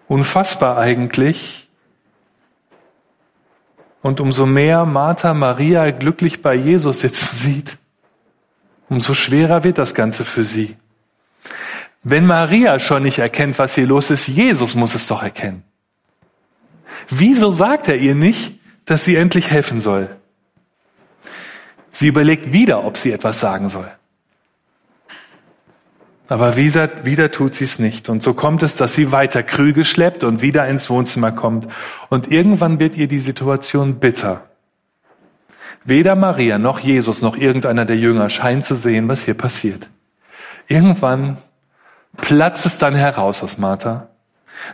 Unfassbar 0.08 0.78
eigentlich. 0.78 1.70
Und 4.02 4.20
umso 4.20 4.46
mehr 4.46 4.86
Martha 4.86 5.34
Maria 5.34 5.92
glücklich 5.92 6.42
bei 6.42 6.56
Jesus 6.56 7.02
sitzen 7.02 7.36
sieht, 7.36 7.78
umso 8.90 9.14
schwerer 9.14 9.64
wird 9.64 9.78
das 9.78 9.94
Ganze 9.94 10.26
für 10.26 10.44
sie. 10.44 10.76
Wenn 12.04 12.26
Maria 12.26 12.80
schon 12.80 13.04
nicht 13.04 13.20
erkennt, 13.20 13.60
was 13.60 13.76
hier 13.76 13.86
los 13.86 14.10
ist, 14.10 14.28
Jesus 14.28 14.74
muss 14.74 14.96
es 14.96 15.06
doch 15.06 15.22
erkennen. 15.22 15.64
Wieso 17.10 17.52
sagt 17.52 17.88
er 17.88 17.98
ihr 17.98 18.16
nicht, 18.16 18.60
dass 18.86 19.06
sie 19.06 19.16
endlich 19.16 19.52
helfen 19.52 19.80
soll? 19.80 20.10
Sie 21.92 22.08
überlegt 22.08 22.52
wieder, 22.52 22.84
ob 22.84 22.98
sie 22.98 23.12
etwas 23.12 23.40
sagen 23.40 23.70
soll. 23.70 23.92
Aber 26.32 26.56
wieder, 26.56 26.90
wieder 27.04 27.30
tut 27.30 27.56
sie 27.56 27.66
es 27.66 27.78
nicht. 27.78 28.08
Und 28.08 28.24
so 28.24 28.34
kommt 28.34 28.64
es, 28.64 28.78
dass 28.78 28.94
sie 28.94 29.12
weiter 29.12 29.44
Krüge 29.44 29.84
schleppt 29.84 30.24
und 30.24 30.42
wieder 30.42 30.66
ins 30.66 30.90
Wohnzimmer 30.90 31.34
kommt. 31.34 31.68
Und 32.08 32.32
irgendwann 32.32 32.80
wird 32.80 32.96
ihr 32.96 33.10
die 33.10 33.20
Situation 33.20 33.96
bitter. 33.96 34.46
Weder 35.84 36.16
Maria 36.16 36.58
noch 36.58 36.80
Jesus 36.80 37.22
noch 37.22 37.36
irgendeiner 37.36 37.84
der 37.84 37.98
Jünger 37.98 38.30
scheint 38.30 38.64
zu 38.64 38.76
sehen, 38.76 39.10
was 39.10 39.26
hier 39.26 39.34
passiert. 39.34 39.90
Irgendwann 40.70 41.36
platzt 42.16 42.66
es 42.66 42.78
dann 42.78 42.96
heraus 42.96 43.44
aus 43.44 43.58
Martha. 43.58 44.08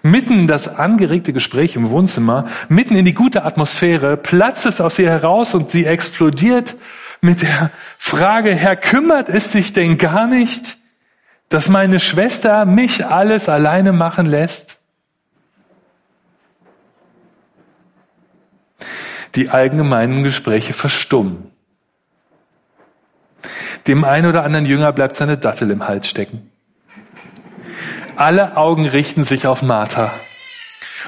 Mitten 0.03 0.37
in 0.37 0.45
das 0.45 0.67
angeregte 0.67 1.33
Gespräch 1.33 1.75
im 1.75 1.89
Wohnzimmer, 1.89 2.45
mitten 2.69 2.93
in 2.93 3.03
die 3.03 3.15
gute 3.15 3.45
Atmosphäre, 3.45 4.15
platzt 4.15 4.67
es 4.67 4.79
aus 4.79 4.99
ihr 4.99 5.09
heraus 5.09 5.55
und 5.55 5.71
sie 5.71 5.85
explodiert 5.85 6.75
mit 7.19 7.41
der 7.41 7.71
Frage, 7.97 8.53
Herr, 8.53 8.75
kümmert 8.75 9.27
es 9.27 9.51
sich 9.51 9.73
denn 9.73 9.97
gar 9.97 10.27
nicht, 10.27 10.77
dass 11.49 11.69
meine 11.69 11.99
Schwester 11.99 12.65
mich 12.65 13.05
alles 13.05 13.47
alleine 13.49 13.93
machen 13.93 14.25
lässt? 14.25 14.79
Die 19.35 19.49
allgemeinen 19.49 20.23
Gespräche 20.23 20.73
verstummen. 20.73 21.51
Dem 23.85 24.03
einen 24.03 24.27
oder 24.27 24.43
anderen 24.43 24.65
Jünger 24.65 24.91
bleibt 24.91 25.15
seine 25.15 25.37
Dattel 25.37 25.71
im 25.71 25.87
Hals 25.87 26.09
stecken. 26.09 26.51
Alle 28.17 28.57
Augen 28.57 28.87
richten 28.87 29.23
sich 29.23 29.47
auf 29.47 29.61
Martha. 29.61 30.11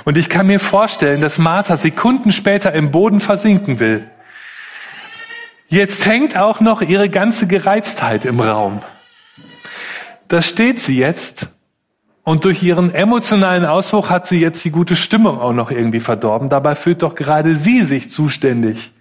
Und 0.06 0.18
ich 0.18 0.30
kann 0.30 0.48
mir 0.48 0.60
vorstellen, 0.60 1.22
dass 1.22 1.40
Martha 1.40 1.76
Sekunden 1.76 2.32
später 2.32 2.72
im 2.74 2.92
Boden 2.92 3.20
versinken 3.20 3.80
will. 3.80 4.08
Jetzt 5.68 6.06
hängt 6.06 6.38
auch 6.38 6.62
noch 6.62 6.82
ihre 6.82 7.10
ganze 7.10 7.48
Gereiztheit 7.48 8.26
im 8.26 8.40
Raum. 8.40 8.82
Da 10.30 10.44
steht 10.44 10.80
sie 10.80 10.98
jetzt 10.98 11.50
und 12.24 12.46
durch 12.46 12.62
ihren 12.62 12.94
emotionalen 12.94 13.66
Ausbruch 13.66 14.12
hat 14.12 14.28
sie 14.28 14.40
jetzt 14.40 14.64
die 14.64 14.70
gute 14.70 14.96
Stimmung 14.96 15.40
auch 15.40 15.54
noch 15.54 15.72
irgendwie 15.72 16.00
verdorben. 16.00 16.50
Dabei 16.50 16.76
fühlt 16.76 17.02
doch 17.02 17.16
gerade 17.16 17.58
sie 17.58 17.84
sich 17.84 18.12
zuständig 18.12 18.94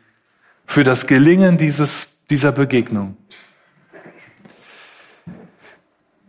für 0.64 0.85
das 0.85 1.06
Gelingen 1.06 1.58
dieses, 1.58 2.25
dieser 2.30 2.50
Begegnung. 2.52 3.18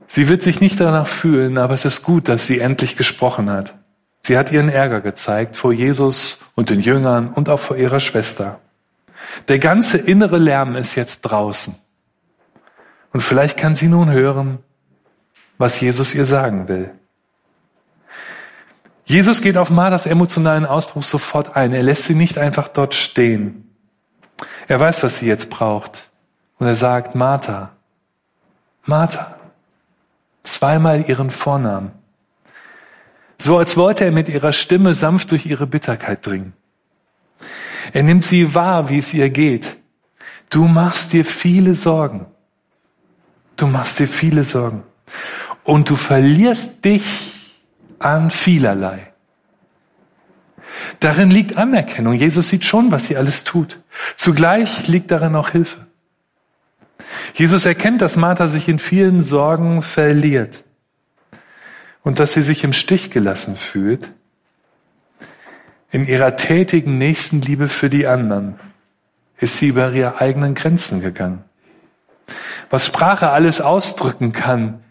Sie 0.07 0.27
wird 0.27 0.43
sich 0.43 0.59
nicht 0.59 0.81
danach 0.81 1.07
fühlen, 1.07 1.57
aber 1.57 1.75
es 1.75 1.85
ist 1.85 2.03
gut, 2.03 2.27
dass 2.27 2.45
sie 2.45 2.59
endlich 2.59 2.97
gesprochen 2.97 3.49
hat. 3.49 3.75
Sie 4.23 4.37
hat 4.37 4.51
ihren 4.51 4.67
Ärger 4.67 4.99
gezeigt 4.99 5.55
vor 5.55 5.71
Jesus 5.71 6.41
und 6.55 6.71
den 6.71 6.81
Jüngern 6.81 7.29
und 7.29 7.47
auch 7.47 7.61
vor 7.61 7.77
ihrer 7.77 8.01
Schwester. 8.01 8.59
Der 9.47 9.59
ganze 9.59 9.97
innere 9.97 10.39
Lärm 10.39 10.75
ist 10.75 10.95
jetzt 10.95 11.21
draußen. 11.21 11.75
Und 13.13 13.21
vielleicht 13.21 13.57
kann 13.57 13.75
sie 13.75 13.87
nun 13.87 14.11
hören, 14.11 14.59
was 15.59 15.79
Jesus 15.79 16.15
ihr 16.15 16.25
sagen 16.25 16.67
will. 16.67 16.89
Jesus 19.05 19.41
geht 19.41 19.57
auf 19.57 19.69
Marthas 19.69 20.05
emotionalen 20.05 20.65
Ausbruch 20.65 21.03
sofort 21.03 21.55
ein. 21.55 21.73
Er 21.73 21.83
lässt 21.83 22.05
sie 22.05 22.15
nicht 22.15 22.37
einfach 22.37 22.67
dort 22.67 22.95
stehen. 22.95 23.69
Er 24.67 24.79
weiß, 24.79 25.03
was 25.03 25.17
sie 25.17 25.27
jetzt 25.27 25.49
braucht. 25.49 26.09
Und 26.57 26.67
er 26.67 26.75
sagt, 26.75 27.15
Martha, 27.15 27.71
Martha, 28.85 29.35
zweimal 30.43 31.09
ihren 31.09 31.29
Vornamen. 31.29 31.91
So 33.37 33.57
als 33.57 33.77
wollte 33.77 34.05
er 34.05 34.11
mit 34.11 34.29
ihrer 34.29 34.53
Stimme 34.53 34.93
sanft 34.93 35.31
durch 35.31 35.45
ihre 35.45 35.67
Bitterkeit 35.67 36.25
dringen. 36.25 36.53
Er 37.93 38.03
nimmt 38.03 38.23
sie 38.23 38.53
wahr, 38.53 38.89
wie 38.89 38.99
es 38.99 39.13
ihr 39.13 39.29
geht. 39.29 39.77
Du 40.49 40.67
machst 40.67 41.13
dir 41.13 41.25
viele 41.25 41.73
Sorgen. 41.73 42.27
Du 43.55 43.67
machst 43.67 43.99
dir 43.99 44.07
viele 44.07 44.43
Sorgen. 44.43 44.83
Und 45.69 45.87
du 45.91 45.95
verlierst 45.95 46.83
dich 46.83 47.03
an 47.99 48.31
vielerlei. 48.31 49.13
Darin 50.99 51.29
liegt 51.29 51.57
Anerkennung. 51.57 52.13
Jesus 52.13 52.49
sieht 52.49 52.65
schon, 52.65 52.91
was 52.91 53.05
sie 53.05 53.17
alles 53.17 53.43
tut. 53.43 53.79
Zugleich 54.15 54.87
liegt 54.87 55.11
darin 55.11 55.35
auch 55.35 55.49
Hilfe. 55.49 55.85
Jesus 57.35 57.67
erkennt, 57.67 58.01
dass 58.01 58.15
Martha 58.15 58.47
sich 58.47 58.67
in 58.67 58.79
vielen 58.79 59.21
Sorgen 59.21 59.83
verliert 59.83 60.63
und 62.01 62.17
dass 62.17 62.33
sie 62.33 62.41
sich 62.41 62.63
im 62.63 62.73
Stich 62.73 63.11
gelassen 63.11 63.55
fühlt 63.55 64.11
in 65.91 66.03
ihrer 66.03 66.35
tätigen 66.35 66.97
Nächstenliebe 66.97 67.67
für 67.67 67.91
die 67.91 68.07
anderen 68.07 68.59
ist 69.37 69.57
sie 69.57 69.67
über 69.67 69.91
ihre 69.91 70.19
eigenen 70.19 70.55
Grenzen 70.55 70.99
gegangen. 70.99 71.43
Was 72.71 72.87
Sprache 72.87 73.29
alles 73.29 73.61
ausdrücken 73.61 74.33
kann, 74.33 74.83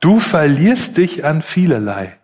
du 0.00 0.20
verlierst 0.20 0.96
dich 0.96 1.24
an 1.24 1.42
vielerlei. 1.42 2.16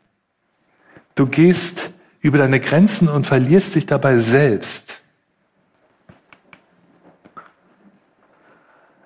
Du 1.14 1.26
gehst 1.26 1.90
über 2.20 2.38
deine 2.38 2.60
Grenzen 2.60 3.08
und 3.08 3.26
verlierst 3.26 3.74
dich 3.74 3.86
dabei 3.86 4.18
selbst. 4.18 5.00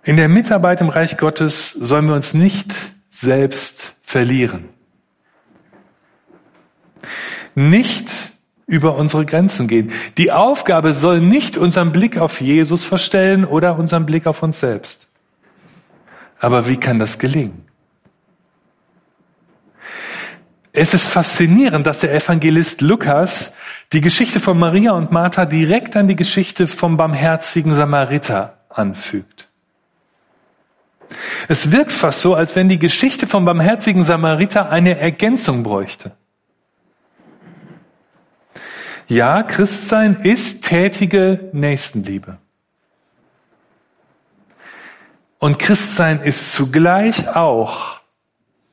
In 0.03 0.17
der 0.17 0.29
Mitarbeit 0.29 0.81
im 0.81 0.89
Reich 0.89 1.19
Gottes 1.19 1.71
sollen 1.71 2.07
wir 2.07 2.15
uns 2.15 2.33
nicht 2.33 2.73
selbst 3.11 3.95
verlieren. 4.03 4.71
Nicht 7.55 8.09
über 8.67 8.97
unsere 8.97 9.27
Grenzen 9.27 9.69
gehen. 9.69 9.93
Die 10.17 10.33
Aufgabe 10.33 10.93
soll 10.95 11.21
nicht 11.21 11.57
unseren 11.57 11.93
Blick 11.93 12.17
auf 12.17 12.41
Jesus 12.41 12.85
verstellen 12.85 13.45
oder 13.45 13.77
unseren 13.79 14.07
Blick 14.07 14.27
auf 14.27 14.43
uns 14.43 14.61
selbst. 14.61 15.09
Aber 16.39 16.69
wie 16.69 16.79
kann 16.79 16.99
das 16.99 17.19
gelingen? 17.19 17.70
Es 20.73 20.95
ist 20.95 21.09
faszinierend, 21.09 21.87
dass 21.87 22.01
der 22.01 22.15
Evangelist 22.15 22.81
Lukas 22.81 23.53
die 23.93 24.01
Geschichte 24.01 24.39
von 24.39 24.59
Maria 24.59 24.93
und 24.93 25.11
Martha 25.11 25.45
direkt 25.45 25.97
an 25.97 26.07
die 26.07 26.17
Geschichte 26.17 26.69
vom 26.69 26.97
barmherzigen 26.97 27.75
Samariter 27.75 28.59
anfügt. 28.69 29.49
Es 31.49 31.73
wirkt 31.73 31.93
fast 31.93 32.21
so, 32.21 32.35
als 32.35 32.55
wenn 32.55 32.69
die 32.69 32.79
Geschichte 32.79 33.27
vom 33.27 33.45
barmherzigen 33.45 34.05
Samariter 34.05 34.71
eine 34.71 34.97
Ergänzung 34.99 35.65
bräuchte. 35.65 36.13
Ja, 39.09 39.43
Christsein 39.43 40.15
ist 40.15 40.65
tätige 40.65 41.51
Nächstenliebe. 41.53 42.39
Und 45.41 45.59
Christsein 45.59 46.21
ist 46.21 46.53
zugleich 46.53 47.29
auch 47.29 48.00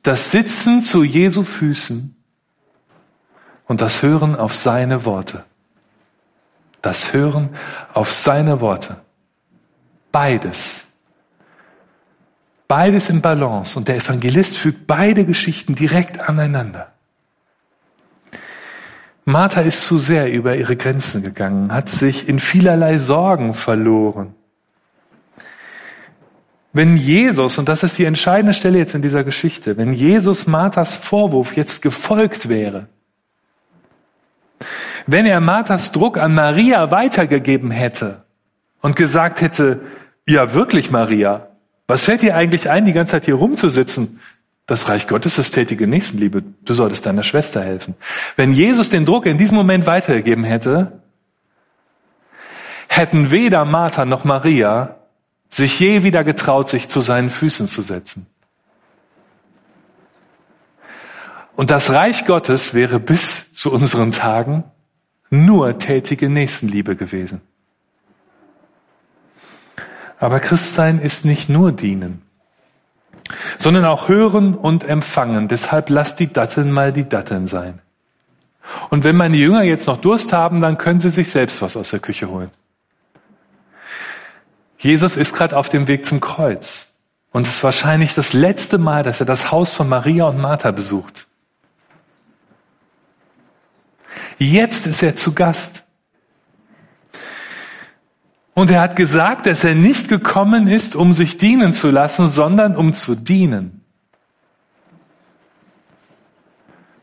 das 0.02 0.30
Sitzen 0.30 0.80
zu 0.80 1.04
Jesu 1.04 1.42
Füßen 1.42 2.16
und 3.66 3.80
das 3.80 4.02
Hören 4.02 4.36
auf 4.36 4.56
seine 4.56 5.04
Worte. 5.04 5.44
Das 6.82 7.12
Hören 7.12 7.50
auf 7.92 8.12
seine 8.12 8.60
Worte. 8.60 9.00
Beides. 10.12 10.86
Beides 12.68 13.10
im 13.10 13.20
Balance. 13.20 13.78
Und 13.78 13.88
der 13.88 13.96
Evangelist 13.96 14.56
fügt 14.56 14.86
beide 14.86 15.24
Geschichten 15.24 15.74
direkt 15.74 16.20
aneinander. 16.20 16.92
Martha 19.24 19.60
ist 19.60 19.84
zu 19.84 19.98
sehr 19.98 20.32
über 20.32 20.56
ihre 20.56 20.76
Grenzen 20.76 21.22
gegangen, 21.22 21.70
hat 21.70 21.90
sich 21.90 22.30
in 22.30 22.38
vielerlei 22.38 22.96
Sorgen 22.96 23.52
verloren. 23.52 24.34
Wenn 26.78 26.96
Jesus, 26.96 27.58
und 27.58 27.68
das 27.68 27.82
ist 27.82 27.98
die 27.98 28.04
entscheidende 28.04 28.52
Stelle 28.52 28.78
jetzt 28.78 28.94
in 28.94 29.02
dieser 29.02 29.24
Geschichte, 29.24 29.76
wenn 29.76 29.92
Jesus 29.92 30.46
Marthas 30.46 30.94
Vorwurf 30.94 31.56
jetzt 31.56 31.82
gefolgt 31.82 32.48
wäre, 32.48 32.86
wenn 35.04 35.26
er 35.26 35.40
Marthas 35.40 35.90
Druck 35.90 36.18
an 36.18 36.36
Maria 36.36 36.92
weitergegeben 36.92 37.72
hätte 37.72 38.22
und 38.80 38.94
gesagt 38.94 39.40
hätte, 39.40 39.80
ja 40.24 40.54
wirklich 40.54 40.92
Maria, 40.92 41.48
Was 41.88 42.04
fällt 42.04 42.22
dir 42.22 42.36
eigentlich 42.36 42.70
ein, 42.70 42.84
die 42.84 42.92
ganze 42.92 43.10
Zeit 43.10 43.24
hier 43.24 43.34
rumzusitzen? 43.34 44.20
Das 44.66 44.88
Reich 44.88 45.08
Gottes 45.08 45.36
ist 45.36 45.50
tätige 45.50 45.88
Nächstenliebe. 45.88 46.44
Du 46.64 46.74
solltest 46.74 47.06
deiner 47.06 47.24
Schwester 47.24 47.60
helfen. 47.60 47.96
Wenn 48.36 48.52
Jesus 48.52 48.88
den 48.88 49.04
Druck 49.04 49.26
in 49.26 49.36
diesem 49.36 49.56
Moment 49.56 49.84
weitergegeben 49.86 50.44
hätte, 50.44 50.92
hätten 52.86 53.32
weder 53.32 53.64
Martha 53.64 54.04
noch 54.04 54.22
Maria 54.22 54.97
sich 55.50 55.78
je 55.80 56.02
wieder 56.02 56.24
getraut, 56.24 56.68
sich 56.68 56.88
zu 56.88 57.00
seinen 57.00 57.30
Füßen 57.30 57.66
zu 57.66 57.82
setzen. 57.82 58.26
Und 61.56 61.70
das 61.70 61.90
Reich 61.90 62.24
Gottes 62.24 62.74
wäre 62.74 63.00
bis 63.00 63.52
zu 63.52 63.72
unseren 63.72 64.12
Tagen 64.12 64.64
nur 65.30 65.78
tätige 65.78 66.28
Nächstenliebe 66.28 66.94
gewesen. 66.94 67.40
Aber 70.18 70.40
Christsein 70.40 70.98
ist 70.98 71.24
nicht 71.24 71.48
nur 71.48 71.72
dienen, 71.72 72.22
sondern 73.56 73.84
auch 73.84 74.08
hören 74.08 74.54
und 74.54 74.84
empfangen. 74.84 75.48
Deshalb 75.48 75.90
lasst 75.90 76.20
die 76.20 76.32
Datteln 76.32 76.70
mal 76.72 76.92
die 76.92 77.08
Datteln 77.08 77.46
sein. 77.46 77.80
Und 78.90 79.04
wenn 79.04 79.16
meine 79.16 79.36
Jünger 79.36 79.62
jetzt 79.62 79.86
noch 79.86 80.00
Durst 80.00 80.32
haben, 80.32 80.60
dann 80.60 80.78
können 80.78 81.00
sie 81.00 81.10
sich 81.10 81.30
selbst 81.30 81.62
was 81.62 81.76
aus 81.76 81.90
der 81.90 82.00
Küche 82.00 82.28
holen. 82.28 82.50
Jesus 84.78 85.16
ist 85.16 85.34
gerade 85.34 85.56
auf 85.56 85.68
dem 85.68 85.88
Weg 85.88 86.06
zum 86.06 86.20
Kreuz. 86.20 86.94
Und 87.30 87.46
es 87.46 87.56
ist 87.56 87.64
wahrscheinlich 87.64 88.14
das 88.14 88.32
letzte 88.32 88.78
Mal, 88.78 89.02
dass 89.02 89.20
er 89.20 89.26
das 89.26 89.50
Haus 89.50 89.74
von 89.74 89.88
Maria 89.88 90.24
und 90.24 90.38
Martha 90.38 90.70
besucht. 90.70 91.26
Jetzt 94.38 94.86
ist 94.86 95.02
er 95.02 95.16
zu 95.16 95.34
Gast. 95.34 95.84
Und 98.54 98.70
er 98.70 98.80
hat 98.80 98.96
gesagt, 98.96 99.46
dass 99.46 99.62
er 99.62 99.74
nicht 99.74 100.08
gekommen 100.08 100.68
ist, 100.68 100.96
um 100.96 101.12
sich 101.12 101.38
dienen 101.38 101.72
zu 101.72 101.90
lassen, 101.90 102.28
sondern 102.28 102.76
um 102.76 102.92
zu 102.92 103.14
dienen. 103.14 103.84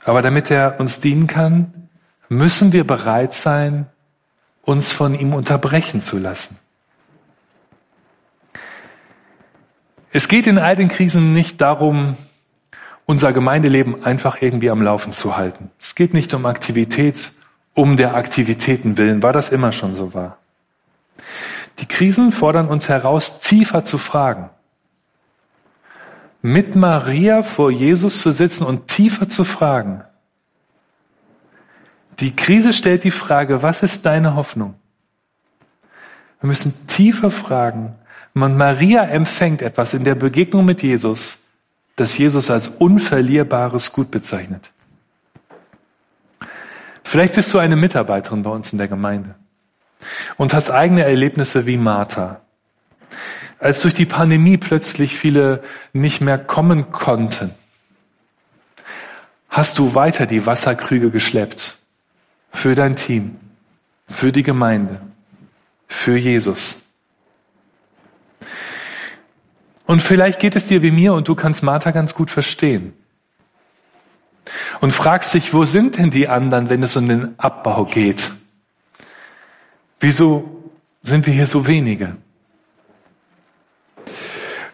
Aber 0.04 0.22
damit 0.22 0.52
er 0.52 0.80
uns 0.80 1.00
dienen 1.00 1.28
kann, 1.28 1.90
müssen 2.30 2.72
wir 2.72 2.86
bereit 2.86 3.34
sein, 3.34 3.88
uns 4.64 4.92
von 4.92 5.14
ihm 5.14 5.34
unterbrechen 5.34 6.02
zu 6.02 6.18
lassen. 6.18 6.58
Es 10.16 10.30
geht 10.30 10.48
in 10.48 10.58
all 10.58 10.78
den 10.78 10.88
Krisen 10.88 11.34
nicht 11.34 11.60
darum, 11.60 12.16
unser 13.06 13.34
Gemeindeleben 13.34 14.06
einfach 14.06 14.42
irgendwie 14.42 14.70
am 14.70 14.82
Laufen 14.82 15.12
zu 15.12 15.36
halten. 15.36 15.72
Es 15.78 15.94
geht 15.94 16.14
nicht 16.14 16.34
um 16.34 16.46
Aktivität, 16.46 17.34
um 17.74 17.98
der 17.98 18.16
Aktivitäten 18.16 18.98
willen, 18.98 19.22
weil 19.22 19.34
das 19.34 19.50
immer 19.50 19.74
schon 19.74 19.94
so 19.94 20.14
war. 20.14 20.38
Die 21.80 21.86
Krisen 21.86 22.32
fordern 22.32 22.70
uns 22.70 22.88
heraus, 22.88 23.42
tiefer 23.42 23.84
zu 23.84 23.98
fragen. 23.98 24.50
Mit 26.42 26.78
Maria 26.78 27.42
vor 27.42 27.70
Jesus 27.70 28.22
zu 28.22 28.32
sitzen 28.32 28.64
und 28.64 28.88
tiefer 28.88 29.28
zu 29.28 29.44
fragen. 29.44 30.06
Die 32.22 32.34
Krise 32.34 32.72
stellt 32.72 33.04
die 33.04 33.12
Frage, 33.12 33.64
was 33.64 33.84
ist 33.84 34.06
deine 34.06 34.36
Hoffnung? 34.36 34.76
Wir 36.40 36.48
müssen 36.48 36.88
tiefer 36.88 37.32
fragen. 37.32 37.96
Und 38.36 38.58
Maria 38.58 39.04
empfängt 39.04 39.62
etwas 39.62 39.94
in 39.94 40.04
der 40.04 40.16
Begegnung 40.16 40.66
mit 40.66 40.84
Jesus, 40.84 41.46
das 41.96 42.18
Jesus 42.18 42.52
als 42.52 42.68
unverlierbares 42.68 43.94
Gut 43.94 44.12
bezeichnet. 44.12 44.72
Vielleicht 47.04 47.34
bist 47.34 47.54
du 47.54 47.60
eine 47.60 47.78
Mitarbeiterin 47.78 48.44
bei 48.44 48.50
uns 48.50 48.74
in 48.74 48.78
der 48.78 48.90
Gemeinde 48.90 49.36
und 50.36 50.54
hast 50.54 50.70
eigene 50.70 51.04
Erlebnisse 51.04 51.66
wie 51.66 51.78
Martha. 51.78 52.42
Als 53.58 53.82
durch 53.82 53.94
die 53.94 54.06
Pandemie 54.06 54.58
plötzlich 54.58 55.16
viele 55.16 55.64
nicht 55.94 56.20
mehr 56.20 56.38
kommen 56.38 56.92
konnten, 56.92 57.52
hast 59.48 59.80
du 59.80 59.96
weiter 59.96 60.26
die 60.26 60.46
Wasserkrüge 60.46 61.10
geschleppt 61.10 61.78
für 62.52 62.76
dein 62.76 62.98
Team, 62.98 63.38
für 64.10 64.34
die 64.34 64.44
Gemeinde, 64.44 65.00
für 65.88 66.18
Jesus. 66.18 66.85
Und 69.86 70.02
vielleicht 70.02 70.40
geht 70.40 70.56
es 70.56 70.68
dir 70.68 70.82
wie 70.82 70.92
mir 70.92 71.14
und 71.14 71.28
du 71.28 71.36
kannst 71.36 71.64
Martha 71.64 71.92
ganz 71.92 72.14
gut 72.14 72.32
verstehen. 72.32 72.94
Und 74.82 74.92
fragst 74.92 75.34
dich, 75.34 75.54
wo 75.54 75.66
sind 75.66 75.98
denn 75.98 76.10
die 76.10 76.28
anderen, 76.28 76.70
wenn 76.70 76.84
es 76.84 76.96
um 76.96 77.08
den 77.08 77.40
Abbau 77.40 77.86
geht? 77.86 78.32
Wieso 80.00 80.72
sind 81.02 81.26
wir 81.26 81.34
hier 81.34 81.48
so 81.48 81.68
wenige? 81.68 82.18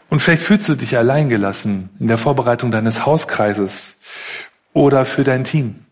Und 0.10 0.20
vielleicht 0.20 0.44
fühlst 0.44 0.68
du 0.68 0.76
dich 0.76 0.98
alleingelassen 0.98 1.90
in 2.00 2.08
der 2.10 2.18
Vorbereitung 2.18 2.70
deines 2.70 3.06
Hauskreises 3.06 3.98
oder 4.74 5.06
für 5.06 5.24
dein 5.24 5.46
Team. 5.46 5.86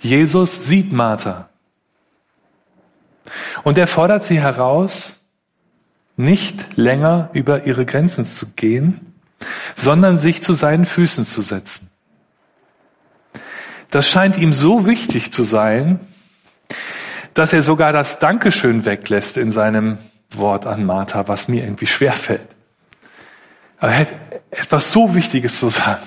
Jesus 0.00 0.64
sieht 0.66 0.92
Martha. 0.92 1.48
Und 3.62 3.78
er 3.78 3.86
fordert 3.86 4.24
sie 4.24 4.40
heraus, 4.40 5.21
nicht 6.16 6.76
länger 6.76 7.30
über 7.32 7.64
ihre 7.64 7.86
Grenzen 7.86 8.24
zu 8.24 8.46
gehen, 8.54 9.14
sondern 9.74 10.18
sich 10.18 10.42
zu 10.42 10.52
seinen 10.52 10.84
Füßen 10.84 11.24
zu 11.24 11.42
setzen. 11.42 11.90
Das 13.90 14.08
scheint 14.08 14.38
ihm 14.38 14.52
so 14.52 14.86
wichtig 14.86 15.32
zu 15.32 15.42
sein, 15.42 16.00
dass 17.34 17.52
er 17.52 17.62
sogar 17.62 17.92
das 17.92 18.18
Dankeschön 18.18 18.84
weglässt 18.84 19.36
in 19.36 19.52
seinem 19.52 19.98
Wort 20.30 20.66
an 20.66 20.84
Martha, 20.84 21.28
was 21.28 21.48
mir 21.48 21.64
irgendwie 21.64 21.86
schwerfällt. 21.86 22.48
Aber 23.78 23.92
er 23.92 23.98
hat 23.98 24.08
etwas 24.50 24.92
so 24.92 25.14
Wichtiges 25.14 25.58
zu 25.58 25.68
sagen. 25.68 26.02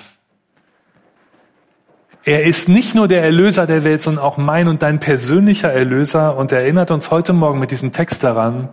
Er 2.24 2.42
ist 2.42 2.68
nicht 2.68 2.94
nur 2.94 3.06
der 3.06 3.22
Erlöser 3.22 3.68
der 3.68 3.84
Welt, 3.84 4.02
sondern 4.02 4.24
auch 4.24 4.36
mein 4.36 4.66
und 4.66 4.82
dein 4.82 4.98
persönlicher 4.98 5.72
Erlöser 5.72 6.36
und 6.36 6.50
erinnert 6.50 6.90
uns 6.90 7.12
heute 7.12 7.32
Morgen 7.32 7.60
mit 7.60 7.70
diesem 7.70 7.92
Text 7.92 8.24
daran, 8.24 8.70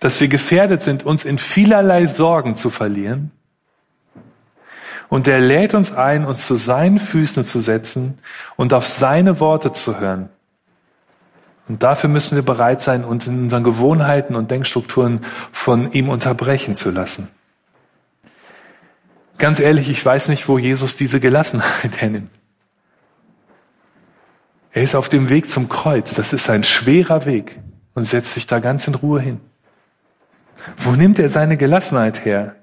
dass 0.00 0.20
wir 0.20 0.28
gefährdet 0.28 0.82
sind, 0.82 1.04
uns 1.04 1.24
in 1.24 1.38
vielerlei 1.38 2.06
Sorgen 2.06 2.56
zu 2.56 2.70
verlieren. 2.70 3.30
Und 5.08 5.28
er 5.28 5.40
lädt 5.40 5.74
uns 5.74 5.92
ein, 5.92 6.24
uns 6.24 6.46
zu 6.46 6.54
seinen 6.54 6.98
Füßen 6.98 7.44
zu 7.44 7.60
setzen 7.60 8.18
und 8.56 8.72
auf 8.72 8.88
seine 8.88 9.40
Worte 9.40 9.72
zu 9.72 10.00
hören. 10.00 10.30
Und 11.68 11.82
dafür 11.82 12.08
müssen 12.08 12.34
wir 12.34 12.42
bereit 12.42 12.82
sein, 12.82 13.04
uns 13.04 13.26
in 13.26 13.42
unseren 13.42 13.62
Gewohnheiten 13.62 14.34
und 14.36 14.50
Denkstrukturen 14.50 15.20
von 15.52 15.92
ihm 15.92 16.08
unterbrechen 16.08 16.74
zu 16.76 16.90
lassen. 16.90 17.28
Ganz 19.38 19.60
ehrlich, 19.60 19.88
ich 19.88 20.04
weiß 20.04 20.28
nicht, 20.28 20.48
wo 20.48 20.58
Jesus 20.58 20.96
diese 20.96 21.20
Gelassenheit 21.20 21.96
hernimmt. 22.00 22.30
Er 24.72 24.82
ist 24.82 24.94
auf 24.94 25.08
dem 25.08 25.28
Weg 25.28 25.50
zum 25.50 25.68
Kreuz. 25.68 26.14
Das 26.14 26.32
ist 26.32 26.48
ein 26.48 26.64
schwerer 26.64 27.26
Weg 27.26 27.58
und 27.94 28.04
setzt 28.04 28.32
sich 28.32 28.46
da 28.46 28.58
ganz 28.58 28.88
in 28.88 28.94
Ruhe 28.94 29.20
hin. 29.20 29.40
Wo 30.78 30.92
nimmt 30.92 31.18
er 31.18 31.28
seine 31.28 31.56
Gelassenheit 31.56 32.24
her? 32.24 32.56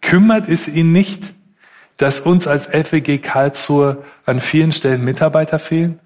Kümmert 0.00 0.48
es 0.48 0.68
ihn 0.68 0.92
nicht, 0.92 1.34
dass 1.96 2.20
uns 2.20 2.46
als 2.46 2.66
FWG 2.66 3.18
Karlsruhe 3.18 4.04
an 4.24 4.40
vielen 4.40 4.72
Stellen 4.72 5.04
Mitarbeiter 5.04 5.58
fehlen? 5.58 6.00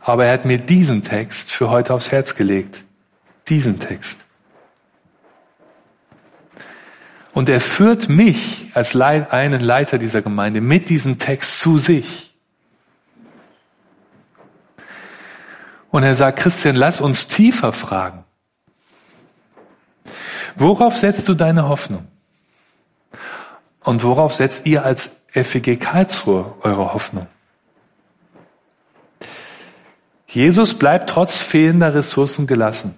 Aber 0.00 0.26
er 0.26 0.34
hat 0.34 0.44
mir 0.44 0.58
diesen 0.58 1.02
Text 1.02 1.50
für 1.50 1.70
heute 1.70 1.94
aufs 1.94 2.12
Herz 2.12 2.34
gelegt. 2.34 2.84
Diesen 3.48 3.78
Text. 3.78 4.18
Und 7.32 7.48
er 7.48 7.60
führt 7.60 8.08
mich 8.08 8.70
als 8.74 8.94
einen 8.94 9.60
Leiter 9.60 9.98
dieser 9.98 10.22
Gemeinde 10.22 10.60
mit 10.60 10.88
diesem 10.88 11.18
Text 11.18 11.58
zu 11.58 11.78
sich. 11.78 12.34
Und 15.90 16.02
er 16.02 16.14
sagt, 16.14 16.38
Christian, 16.38 16.76
lass 16.76 17.00
uns 17.00 17.26
tiefer 17.26 17.72
fragen. 17.72 18.23
Worauf 20.56 20.96
setzt 20.96 21.28
du 21.28 21.34
deine 21.34 21.68
Hoffnung? 21.68 22.06
Und 23.80 24.02
worauf 24.02 24.34
setzt 24.34 24.66
ihr 24.66 24.84
als 24.84 25.20
FEG 25.28 25.78
Karlsruhe 25.78 26.54
eure 26.62 26.94
Hoffnung? 26.94 27.26
Jesus 30.26 30.74
bleibt 30.74 31.10
trotz 31.10 31.36
fehlender 31.36 31.94
Ressourcen 31.94 32.46
gelassen. 32.46 32.96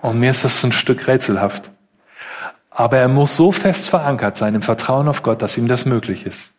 Und 0.00 0.18
mir 0.18 0.30
ist 0.30 0.44
das 0.44 0.60
so 0.60 0.68
ein 0.68 0.72
Stück 0.72 1.06
rätselhaft. 1.06 1.70
Aber 2.70 2.96
er 2.96 3.08
muss 3.08 3.36
so 3.36 3.52
fest 3.52 3.90
verankert 3.90 4.36
sein 4.36 4.54
im 4.54 4.62
Vertrauen 4.62 5.08
auf 5.08 5.22
Gott, 5.22 5.42
dass 5.42 5.58
ihm 5.58 5.68
das 5.68 5.84
möglich 5.84 6.24
ist. 6.24 6.54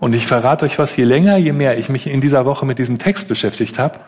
Und 0.00 0.14
ich 0.14 0.26
verrate 0.26 0.64
euch 0.64 0.78
was, 0.78 0.96
je 0.96 1.04
länger, 1.04 1.36
je 1.36 1.52
mehr 1.52 1.78
ich 1.78 1.88
mich 1.88 2.06
in 2.06 2.20
dieser 2.20 2.44
Woche 2.44 2.66
mit 2.66 2.78
diesem 2.78 2.98
Text 2.98 3.28
beschäftigt 3.28 3.78
habe, 3.78 4.00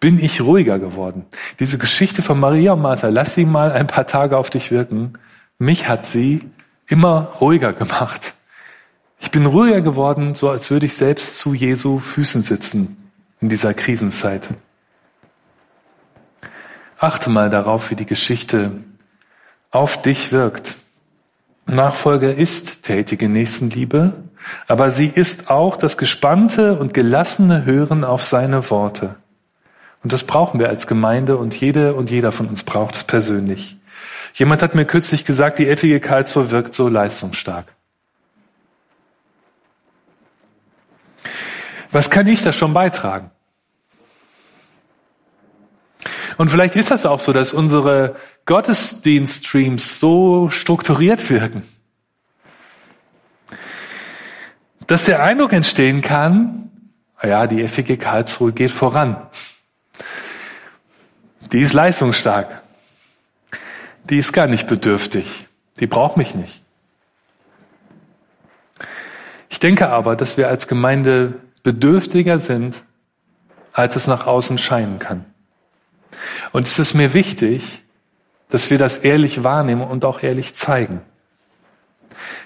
bin 0.00 0.18
ich 0.18 0.40
ruhiger 0.40 0.78
geworden. 0.78 1.24
Diese 1.58 1.78
Geschichte 1.78 2.22
von 2.22 2.38
Maria 2.38 2.74
und 2.74 2.82
Martha, 2.82 3.08
lass 3.08 3.34
sie 3.34 3.44
mal 3.44 3.72
ein 3.72 3.86
paar 3.86 4.06
Tage 4.06 4.36
auf 4.36 4.50
dich 4.50 4.70
wirken. 4.70 5.14
Mich 5.58 5.88
hat 5.88 6.06
sie 6.06 6.40
immer 6.86 7.32
ruhiger 7.40 7.72
gemacht. 7.72 8.34
Ich 9.18 9.30
bin 9.30 9.46
ruhiger 9.46 9.80
geworden, 9.80 10.34
so 10.34 10.50
als 10.50 10.70
würde 10.70 10.86
ich 10.86 10.94
selbst 10.94 11.38
zu 11.38 11.54
Jesu 11.54 11.98
Füßen 11.98 12.42
sitzen 12.42 13.10
in 13.40 13.48
dieser 13.48 13.74
Krisenzeit. 13.74 14.48
Achte 16.98 17.30
mal 17.30 17.50
darauf, 17.50 17.90
wie 17.90 17.96
die 17.96 18.06
Geschichte 18.06 18.72
auf 19.70 20.00
dich 20.00 20.32
wirkt. 20.32 20.76
Nachfolge 21.66 22.30
ist 22.30 22.84
tätige 22.84 23.28
Nächstenliebe, 23.28 24.12
aber 24.68 24.90
sie 24.90 25.08
ist 25.08 25.50
auch 25.50 25.76
das 25.76 25.98
gespannte 25.98 26.78
und 26.78 26.94
gelassene 26.94 27.64
Hören 27.64 28.04
auf 28.04 28.22
seine 28.22 28.70
Worte. 28.70 29.16
Und 30.02 30.12
das 30.12 30.24
brauchen 30.24 30.60
wir 30.60 30.68
als 30.68 30.86
Gemeinde 30.86 31.36
und 31.36 31.58
jede 31.58 31.94
und 31.94 32.10
jeder 32.10 32.32
von 32.32 32.48
uns 32.48 32.62
braucht 32.62 32.96
es 32.96 33.04
persönlich. 33.04 33.76
Jemand 34.34 34.62
hat 34.62 34.74
mir 34.74 34.84
kürzlich 34.84 35.24
gesagt, 35.24 35.58
die 35.58 35.68
effige 35.68 35.98
Karlsruhe 35.98 36.50
wirkt 36.50 36.74
so 36.74 36.88
leistungsstark. 36.88 37.66
Was 41.90 42.10
kann 42.10 42.26
ich 42.26 42.42
da 42.42 42.52
schon 42.52 42.74
beitragen? 42.74 43.30
Und 46.36 46.50
vielleicht 46.50 46.76
ist 46.76 46.90
das 46.90 47.06
auch 47.06 47.18
so, 47.18 47.32
dass 47.32 47.54
unsere 47.54 48.16
Gottesdienststreams 48.44 49.98
so 49.98 50.50
strukturiert 50.50 51.30
wirken, 51.30 51.62
dass 54.86 55.06
der 55.06 55.22
Eindruck 55.22 55.52
entstehen 55.52 56.02
kann, 56.02 56.70
ja, 57.22 57.46
die 57.46 57.66
FEG 57.66 57.98
Karlsruhe 57.98 58.52
geht 58.52 58.70
voran. 58.70 59.16
Die 61.52 61.60
ist 61.60 61.72
leistungsstark. 61.72 62.62
Die 64.04 64.18
ist 64.18 64.32
gar 64.32 64.46
nicht 64.46 64.66
bedürftig. 64.66 65.46
Die 65.80 65.86
braucht 65.86 66.16
mich 66.16 66.34
nicht. 66.34 66.62
Ich 69.48 69.60
denke 69.60 69.88
aber, 69.88 70.16
dass 70.16 70.36
wir 70.36 70.48
als 70.48 70.68
Gemeinde 70.68 71.34
bedürftiger 71.62 72.38
sind, 72.38 72.82
als 73.72 73.96
es 73.96 74.06
nach 74.06 74.26
außen 74.26 74.58
scheinen 74.58 74.98
kann. 74.98 75.24
Und 76.52 76.66
es 76.66 76.78
ist 76.78 76.94
mir 76.94 77.14
wichtig, 77.14 77.82
dass 78.48 78.70
wir 78.70 78.78
das 78.78 78.98
ehrlich 78.98 79.44
wahrnehmen 79.44 79.82
und 79.82 80.04
auch 80.04 80.22
ehrlich 80.22 80.54
zeigen. 80.54 81.00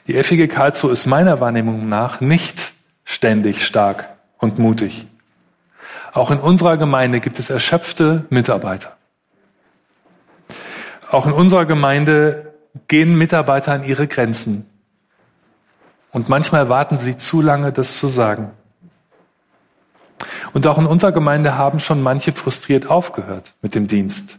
Die 0.07 0.21
FEG 0.23 0.51
Karlsruhe 0.51 0.93
ist 0.93 1.07
meiner 1.07 1.41
Wahrnehmung 1.41 1.89
nach 1.89 2.21
nicht 2.21 2.73
ständig 3.05 3.67
stark 3.67 4.09
und 4.39 4.59
mutig. 4.59 5.07
Auch 6.13 6.31
in 6.31 6.39
unserer 6.39 6.77
Gemeinde 6.77 7.21
gibt 7.21 7.39
es 7.39 7.51
erschöpfte 7.51 8.25
Mitarbeiter. 8.31 8.97
Auch 11.11 11.27
in 11.27 11.33
unserer 11.33 11.67
Gemeinde 11.67 12.55
gehen 12.89 13.17
Mitarbeiter 13.17 13.73
an 13.73 13.85
ihre 13.85 14.07
Grenzen. 14.07 14.67
Und 16.13 16.29
manchmal 16.29 16.69
warten 16.69 16.99
sie 16.99 17.17
zu 17.17 17.41
lange, 17.41 17.73
das 17.73 17.99
zu 17.99 18.07
sagen. 18.07 18.51
Und 20.53 20.67
auch 20.67 20.79
in 20.79 20.87
unserer 20.87 21.13
Gemeinde 21.13 21.57
haben 21.57 21.79
schon 21.79 22.03
manche 22.03 22.33
frustriert 22.33 22.87
aufgehört 22.87 23.55
mit 23.63 23.75
dem 23.75 23.87
Dienst. 23.87 24.39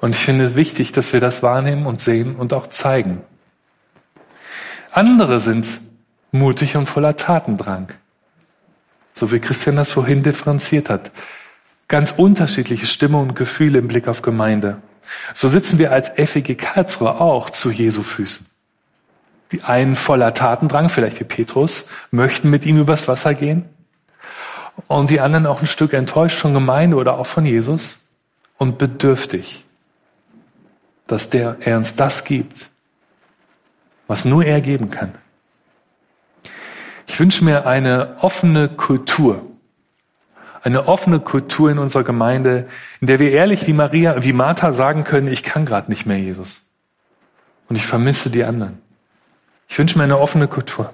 Und 0.00 0.14
ich 0.14 0.22
finde 0.22 0.46
es 0.46 0.54
wichtig, 0.54 0.92
dass 0.92 1.12
wir 1.12 1.20
das 1.20 1.42
wahrnehmen 1.42 1.86
und 1.86 2.00
sehen 2.00 2.36
und 2.36 2.52
auch 2.52 2.66
zeigen. 2.66 3.22
Andere 4.90 5.40
sind 5.40 5.66
mutig 6.32 6.76
und 6.76 6.86
voller 6.86 7.16
Tatendrang. 7.16 7.88
So 9.14 9.30
wie 9.30 9.38
Christian 9.38 9.76
das 9.76 9.92
vorhin 9.92 10.22
differenziert 10.22 10.90
hat. 10.90 11.10
Ganz 11.88 12.12
unterschiedliche 12.12 12.86
Stimmung 12.86 13.28
und 13.28 13.36
Gefühle 13.36 13.78
im 13.78 13.88
Blick 13.88 14.08
auf 14.08 14.22
Gemeinde. 14.22 14.78
So 15.34 15.48
sitzen 15.48 15.78
wir 15.78 15.92
als 15.92 16.10
FEG 16.10 16.58
Karlsruhe 16.58 17.20
auch 17.20 17.50
zu 17.50 17.70
Jesu 17.70 18.02
Füßen. 18.02 18.46
Die 19.52 19.62
einen 19.62 19.94
voller 19.94 20.34
Tatendrang, 20.34 20.88
vielleicht 20.88 21.20
wie 21.20 21.24
Petrus, 21.24 21.86
möchten 22.10 22.50
mit 22.50 22.66
ihm 22.66 22.80
übers 22.80 23.06
Wasser 23.06 23.34
gehen 23.34 23.66
und 24.88 25.10
die 25.10 25.20
anderen 25.20 25.46
auch 25.46 25.60
ein 25.60 25.66
Stück 25.66 25.92
enttäuscht 25.92 26.36
von 26.36 26.54
Gemeinde 26.54 26.96
oder 26.96 27.18
auch 27.18 27.26
von 27.26 27.46
Jesus 27.46 28.00
und 28.58 28.78
bedürftig, 28.78 29.64
dass 31.06 31.30
der, 31.30 31.58
er 31.60 31.76
uns 31.76 31.94
das 31.94 32.24
gibt, 32.24 32.70
was 34.06 34.24
nur 34.24 34.44
er 34.44 34.60
geben 34.60 34.90
kann. 34.90 35.14
Ich 37.06 37.20
wünsche 37.20 37.44
mir 37.44 37.66
eine 37.66 38.16
offene 38.20 38.68
Kultur, 38.68 39.42
eine 40.62 40.88
offene 40.88 41.20
Kultur 41.20 41.70
in 41.70 41.78
unserer 41.78 42.04
Gemeinde, 42.04 42.66
in 43.00 43.06
der 43.06 43.18
wir 43.18 43.30
ehrlich 43.30 43.66
wie 43.66 43.72
Maria, 43.72 44.22
wie 44.24 44.32
Martha 44.32 44.72
sagen 44.72 45.04
können, 45.04 45.28
ich 45.28 45.42
kann 45.42 45.66
gerade 45.66 45.90
nicht 45.90 46.06
mehr, 46.06 46.18
Jesus. 46.18 46.64
Und 47.68 47.76
ich 47.76 47.86
vermisse 47.86 48.30
die 48.30 48.44
anderen. 48.44 48.78
Ich 49.68 49.78
wünsche 49.78 49.98
mir 49.98 50.04
eine 50.04 50.18
offene 50.18 50.48
Kultur. 50.48 50.92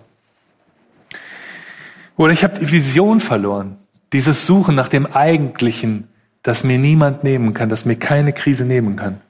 Oder 2.16 2.33
ich 2.33 2.44
habe 2.44 2.59
die 2.59 2.70
Vision 2.70 3.20
verloren. 3.20 3.79
Dieses 4.12 4.46
Suchen 4.46 4.75
nach 4.75 4.88
dem 4.88 5.07
Eigentlichen, 5.07 6.09
das 6.42 6.64
mir 6.64 6.79
niemand 6.79 7.25
nehmen 7.25 7.55
kann, 7.55 7.68
das 7.68 7.85
mir 7.85 7.96
keine 7.96 8.33
Krise 8.33 8.64
nehmen 8.64 8.96
kann. 8.96 9.20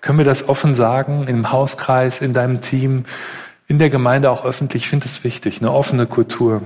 Können 0.00 0.18
wir 0.18 0.24
das 0.24 0.48
offen 0.48 0.74
sagen, 0.74 1.24
im 1.28 1.50
Hauskreis, 1.50 2.20
in 2.20 2.34
deinem 2.34 2.60
Team, 2.60 3.04
in 3.66 3.78
der 3.78 3.90
Gemeinde 3.90 4.30
auch 4.30 4.44
öffentlich? 4.44 4.84
Ich 4.84 4.88
finde 4.88 5.06
es 5.06 5.24
wichtig, 5.24 5.60
eine 5.60 5.72
offene 5.72 6.06
Kultur. 6.06 6.62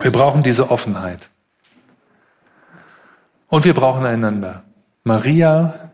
Wir 0.00 0.12
brauchen 0.12 0.42
diese 0.42 0.70
Offenheit. 0.70 1.28
Und 3.48 3.64
wir 3.64 3.74
brauchen 3.74 4.06
einander. 4.06 4.62
Maria 5.04 5.90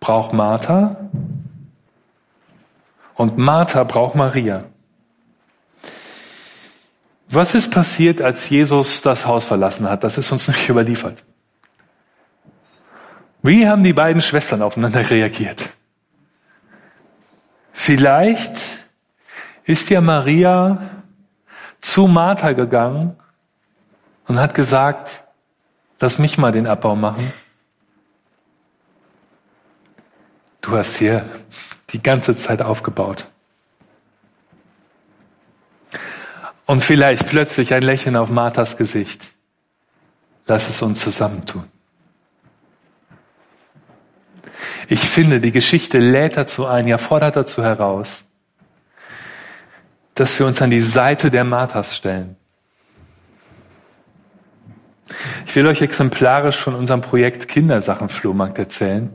braucht 0.00 0.32
Martha 0.32 0.96
und 3.14 3.38
Martha 3.38 3.84
braucht 3.84 4.16
Maria. 4.16 4.64
Was 7.28 7.54
ist 7.54 7.72
passiert, 7.72 8.20
als 8.20 8.48
Jesus 8.48 9.02
das 9.02 9.26
Haus 9.26 9.44
verlassen 9.44 9.88
hat? 9.88 10.04
Das 10.04 10.18
ist 10.18 10.30
uns 10.30 10.46
nicht 10.48 10.68
überliefert. 10.68 11.24
Wie 13.42 13.68
haben 13.68 13.82
die 13.82 13.92
beiden 13.92 14.22
Schwestern 14.22 14.62
aufeinander 14.62 15.08
reagiert? 15.10 15.68
Vielleicht 17.72 18.56
ist 19.64 19.90
ja 19.90 20.00
Maria 20.00 20.90
zu 21.80 22.06
Martha 22.06 22.52
gegangen 22.52 23.16
und 24.26 24.38
hat 24.38 24.54
gesagt, 24.54 25.24
lass 26.00 26.18
mich 26.18 26.38
mal 26.38 26.52
den 26.52 26.66
Abbau 26.66 26.96
machen. 26.96 27.32
Du 30.60 30.76
hast 30.76 30.96
hier 30.96 31.28
die 31.90 32.02
ganze 32.02 32.36
Zeit 32.36 32.62
aufgebaut. 32.62 33.28
Und 36.66 36.82
vielleicht 36.82 37.28
plötzlich 37.28 37.74
ein 37.74 37.82
Lächeln 37.82 38.16
auf 38.16 38.30
Marthas 38.30 38.76
Gesicht. 38.76 39.22
Lass 40.46 40.68
es 40.68 40.80
uns 40.80 41.00
zusammentun. 41.00 41.64
Ich 44.88 45.00
finde, 45.00 45.40
die 45.40 45.52
Geschichte 45.52 45.98
lädt 45.98 46.36
dazu 46.36 46.66
ein, 46.66 46.86
ja 46.86 46.98
fordert 46.98 47.36
dazu 47.36 47.62
heraus, 47.62 48.24
dass 50.14 50.38
wir 50.38 50.46
uns 50.46 50.62
an 50.62 50.70
die 50.70 50.80
Seite 50.80 51.30
der 51.30 51.44
Marthas 51.44 51.96
stellen. 51.96 52.36
Ich 55.46 55.54
will 55.56 55.66
euch 55.66 55.82
exemplarisch 55.82 56.56
von 56.56 56.74
unserem 56.74 57.00
Projekt 57.00 57.48
Kindersachenflohmarkt 57.48 58.58
erzählen. 58.58 59.10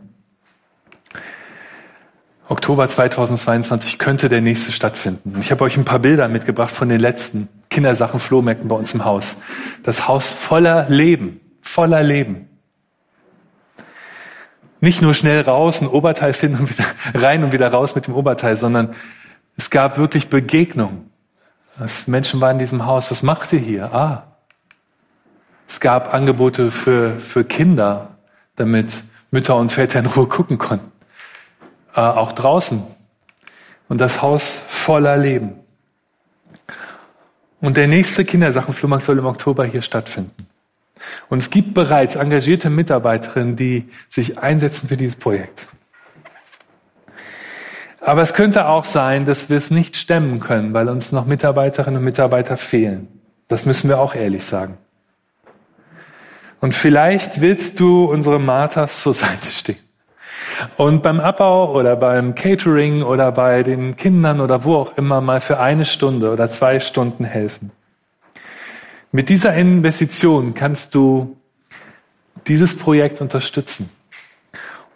Oktober 2.48 2.90
2022 2.90 4.00
könnte 4.00 4.28
der 4.28 4.42
nächste 4.42 4.72
stattfinden. 4.72 5.38
Ich 5.40 5.52
habe 5.52 5.64
euch 5.64 5.78
ein 5.78 5.86
paar 5.86 6.00
Bilder 6.00 6.28
mitgebracht 6.28 6.72
von 6.74 6.90
den 6.90 7.00
letzten 7.00 7.48
Kindersachen 7.70 8.20
Flohmärkten 8.20 8.68
bei 8.68 8.76
uns 8.76 8.94
im 8.94 9.06
Haus. 9.06 9.38
Das 9.84 10.08
Haus 10.08 10.34
voller 10.34 10.90
Leben, 10.90 11.42
voller 11.62 12.02
Leben. 12.02 12.50
Nicht 14.82 15.02
nur 15.02 15.14
schnell 15.14 15.42
raus, 15.42 15.82
ein 15.82 15.88
Oberteil 15.88 16.34
finden 16.34 16.60
und 16.60 16.70
wieder 16.72 16.86
rein 17.14 17.44
und 17.44 17.52
wieder 17.52 17.68
raus 17.70 17.96
mit 17.96 18.08
dem 18.08 18.16
Oberteil, 18.16 18.58
sondern 18.58 18.96
es 19.62 19.70
gab 19.70 19.98
wirklich 19.98 20.30
Begegnungen. 20.30 21.10
Das 21.78 22.08
Menschen 22.08 22.42
waren 22.42 22.54
in 22.54 22.60
diesem 22.60 22.86
Haus. 22.86 23.10
Was 23.12 23.24
macht 23.24 23.54
ihr 23.54 23.60
hier? 23.60 23.94
Ah. 23.94 24.24
Es 25.68 25.80
gab 25.80 26.14
Angebote 26.14 26.72
für, 26.72 27.20
für 27.20 27.44
Kinder, 27.44 28.18
damit 28.56 29.04
Mütter 29.32 29.56
und 29.56 29.72
Väter 29.72 30.00
in 30.00 30.08
Ruhe 30.08 30.28
gucken 30.28 30.58
konnten 30.58 30.92
äh, 31.96 32.02
auch 32.02 32.32
draußen. 32.32 32.84
Und 33.88 34.00
das 34.00 34.22
Haus 34.22 34.52
voller 34.68 35.18
Leben. 35.18 35.56
Und 37.60 37.76
der 37.76 37.88
nächste 37.88 38.24
Kindersachenflohmarkt 38.24 39.04
soll 39.04 39.18
im 39.18 39.26
Oktober 39.26 39.66
hier 39.66 39.82
stattfinden. 39.82 40.48
Und 41.30 41.40
es 41.40 41.50
gibt 41.50 41.74
bereits 41.74 42.16
engagierte 42.16 42.70
Mitarbeiterinnen, 42.70 43.56
die 43.56 43.90
sich 44.08 44.38
einsetzen 44.38 44.88
für 44.88 44.98
dieses 44.98 45.16
Projekt. 45.16 45.68
Aber 48.02 48.22
es 48.22 48.34
könnte 48.34 48.68
auch 48.68 48.86
sein, 48.86 49.26
dass 49.26 49.50
wir 49.50 49.58
es 49.58 49.72
nicht 49.72 49.98
stemmen 49.98 50.40
können, 50.40 50.74
weil 50.74 50.90
uns 50.90 51.12
noch 51.12 51.26
Mitarbeiterinnen 51.26 51.98
und 51.98 52.06
Mitarbeiter 52.06 52.58
fehlen. 52.58 53.08
Das 53.48 53.66
müssen 53.66 53.90
wir 53.90 54.00
auch 54.00 54.16
ehrlich 54.16 54.46
sagen. 54.46 54.78
Und 56.62 56.74
vielleicht 56.76 57.42
willst 57.42 57.80
du 57.80 58.06
unsere 58.06 58.40
Marthas 58.40 59.02
zur 59.02 59.14
Seite 59.14 59.50
stehen. 59.50 59.80
Und 60.78 61.04
beim 61.04 61.20
Abbau 61.20 61.74
oder 61.74 61.96
beim 61.96 62.36
Catering 62.36 63.04
oder 63.04 63.32
bei 63.32 63.64
den 63.64 63.96
Kindern 63.96 64.42
oder 64.42 64.64
wo 64.64 64.76
auch 64.76 64.98
immer 64.98 65.22
mal 65.22 65.42
für 65.42 65.60
eine 65.60 65.86
Stunde 65.86 66.32
oder 66.32 66.50
zwei 66.50 66.80
Stunden 66.80 67.24
helfen. 67.24 67.72
Mit 69.12 69.30
dieser 69.30 69.56
Investition 69.56 70.54
kannst 70.54 70.96
du 70.96 71.38
dieses 72.48 72.76
Projekt 72.76 73.22
unterstützen. 73.22 73.90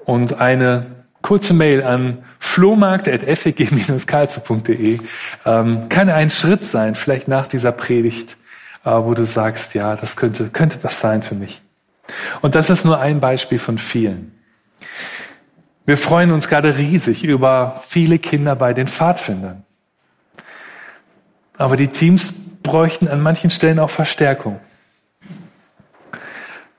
und 0.05 0.39
eine 0.39 1.05
kurze 1.21 1.53
Mail 1.53 1.81
an 1.83 2.25
flohmarkt.feg-karlsruhe.de 2.53 4.99
ähm, 5.45 5.89
kann 5.89 6.09
ein 6.09 6.29
Schritt 6.29 6.63
sein, 6.65 6.93
vielleicht 6.93 7.27
nach 7.27 7.47
dieser 7.47 7.71
Predigt, 7.71 8.37
äh, 8.85 8.91
wo 8.91 9.15
du 9.15 9.25
sagst, 9.25 9.73
ja, 9.73 9.95
das 9.95 10.15
könnte, 10.15 10.49
könnte 10.49 10.77
das 10.77 10.99
sein 10.99 11.23
für 11.23 11.33
mich. 11.33 11.63
Und 12.41 12.53
das 12.53 12.69
ist 12.69 12.85
nur 12.85 12.99
ein 12.99 13.19
Beispiel 13.19 13.57
von 13.57 13.79
vielen. 13.79 14.37
Wir 15.85 15.97
freuen 15.97 16.31
uns 16.31 16.47
gerade 16.47 16.77
riesig 16.77 17.23
über 17.23 17.81
viele 17.87 18.19
Kinder 18.19 18.55
bei 18.55 18.73
den 18.73 18.87
Pfadfindern. 18.87 19.63
Aber 21.57 21.75
die 21.75 21.87
Teams 21.87 22.35
bräuchten 22.61 23.07
an 23.07 23.19
manchen 23.19 23.49
Stellen 23.49 23.79
auch 23.79 23.89
Verstärkung. 23.89 24.59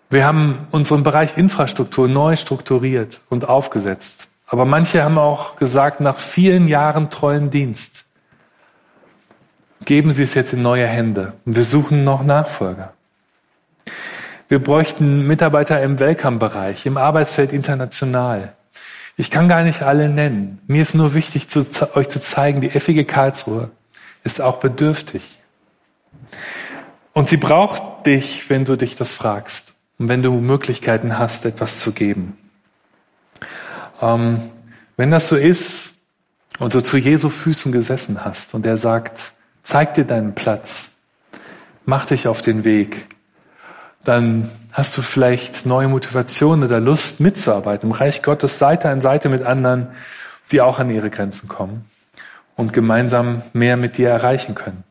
Wir 0.09 0.25
haben 0.25 0.69
unseren 0.71 1.03
Bereich 1.03 1.37
Infrastruktur 1.37 2.07
neu 2.07 2.37
strukturiert 2.37 3.21
und 3.29 3.49
aufgesetzt. 3.49 4.29
Aber 4.55 4.67
manche 4.67 5.03
haben 5.03 5.19
auch 5.19 5.57
gesagt, 5.57 6.01
nach 6.01 6.19
vielen 6.19 6.69
Jahren 6.69 7.11
treuen 7.11 7.51
Dienst, 7.51 8.05
geben 9.85 10.13
Sie 10.13 10.23
es 10.23 10.35
jetzt 10.35 10.53
in 10.53 10.63
neue 10.63 10.87
Hände. 10.87 11.33
Und 11.45 11.57
wir 11.57 11.65
suchen 11.65 12.05
noch 12.05 12.23
Nachfolger. 12.23 12.93
Wir 14.47 14.63
bräuchten 14.63 15.27
Mitarbeiter 15.27 15.83
im 15.83 15.99
Welcome-Bereich, 15.99 16.87
im 16.87 16.99
Arbeitsfeld 16.99 17.53
international. 17.53 18.53
Ich 19.17 19.33
kann 19.33 19.49
gar 19.49 19.65
nicht 19.65 19.83
alle 19.83 20.09
nennen. 20.09 20.61
Mir 20.69 20.83
ist 20.83 20.95
nur 20.95 21.15
wichtig, 21.15 21.49
zu, 21.49 21.67
euch 21.97 22.09
zu 22.09 22.21
zeigen, 22.21 22.61
die 22.61 22.71
effige 22.71 23.05
Karlsruhe 23.05 23.73
ist 24.23 24.41
auch 24.41 24.59
bedürftig. 24.59 25.41
Und 27.13 27.29
sie 27.29 27.39
braucht 27.39 28.07
dich, 28.07 28.49
wenn 28.51 28.65
du 28.65 28.77
dich 28.77 28.95
das 28.95 29.15
fragst 29.15 29.75
und 29.99 30.09
wenn 30.09 30.23
du 30.23 30.31
Möglichkeiten 30.35 31.19
hast, 31.19 31.45
etwas 31.45 31.81
zu 31.81 31.91
geben. 31.91 32.39
Ähm, 34.01 34.41
wenn 34.97 35.11
das 35.11 35.29
so 35.29 35.37
ist 35.37 35.95
und 36.59 36.75
du 36.75 36.83
zu 36.83 36.97
Jesu 36.97 37.29
Füßen 37.29 37.73
gesessen 37.73 38.25
hast 38.25 38.55
und 38.55 38.67
er 38.67 38.77
sagt, 38.77 39.33
zeig 39.63 39.95
dir 39.95 40.05
deinen 40.05 40.35
Platz, 40.35 40.93
mach 41.85 42.07
dich 42.07 42.29
auf 42.29 42.41
den 42.41 42.65
Weg, 42.65 43.07
dann 44.05 44.51
hast 44.73 44.97
du 44.97 45.03
vielleicht 45.03 45.67
neue 45.67 45.89
Motivation 45.89 46.63
oder 46.63 46.81
Lust 46.81 47.21
mitzuarbeiten 47.21 47.91
im 47.91 47.97
Reich 47.97 48.23
Gottes 48.23 48.59
Seite 48.59 48.91
an 48.91 49.01
Seite 49.01 49.29
mit 49.29 49.43
anderen, 49.43 49.89
die 50.53 50.61
auch 50.61 50.79
an 50.79 50.91
ihre 50.91 51.11
Grenzen 51.11 51.49
kommen 51.49 51.87
und 52.57 52.73
gemeinsam 52.73 53.43
mehr 53.53 53.77
mit 53.77 53.97
dir 53.97 54.11
erreichen 54.11 54.55
können. 54.55 54.85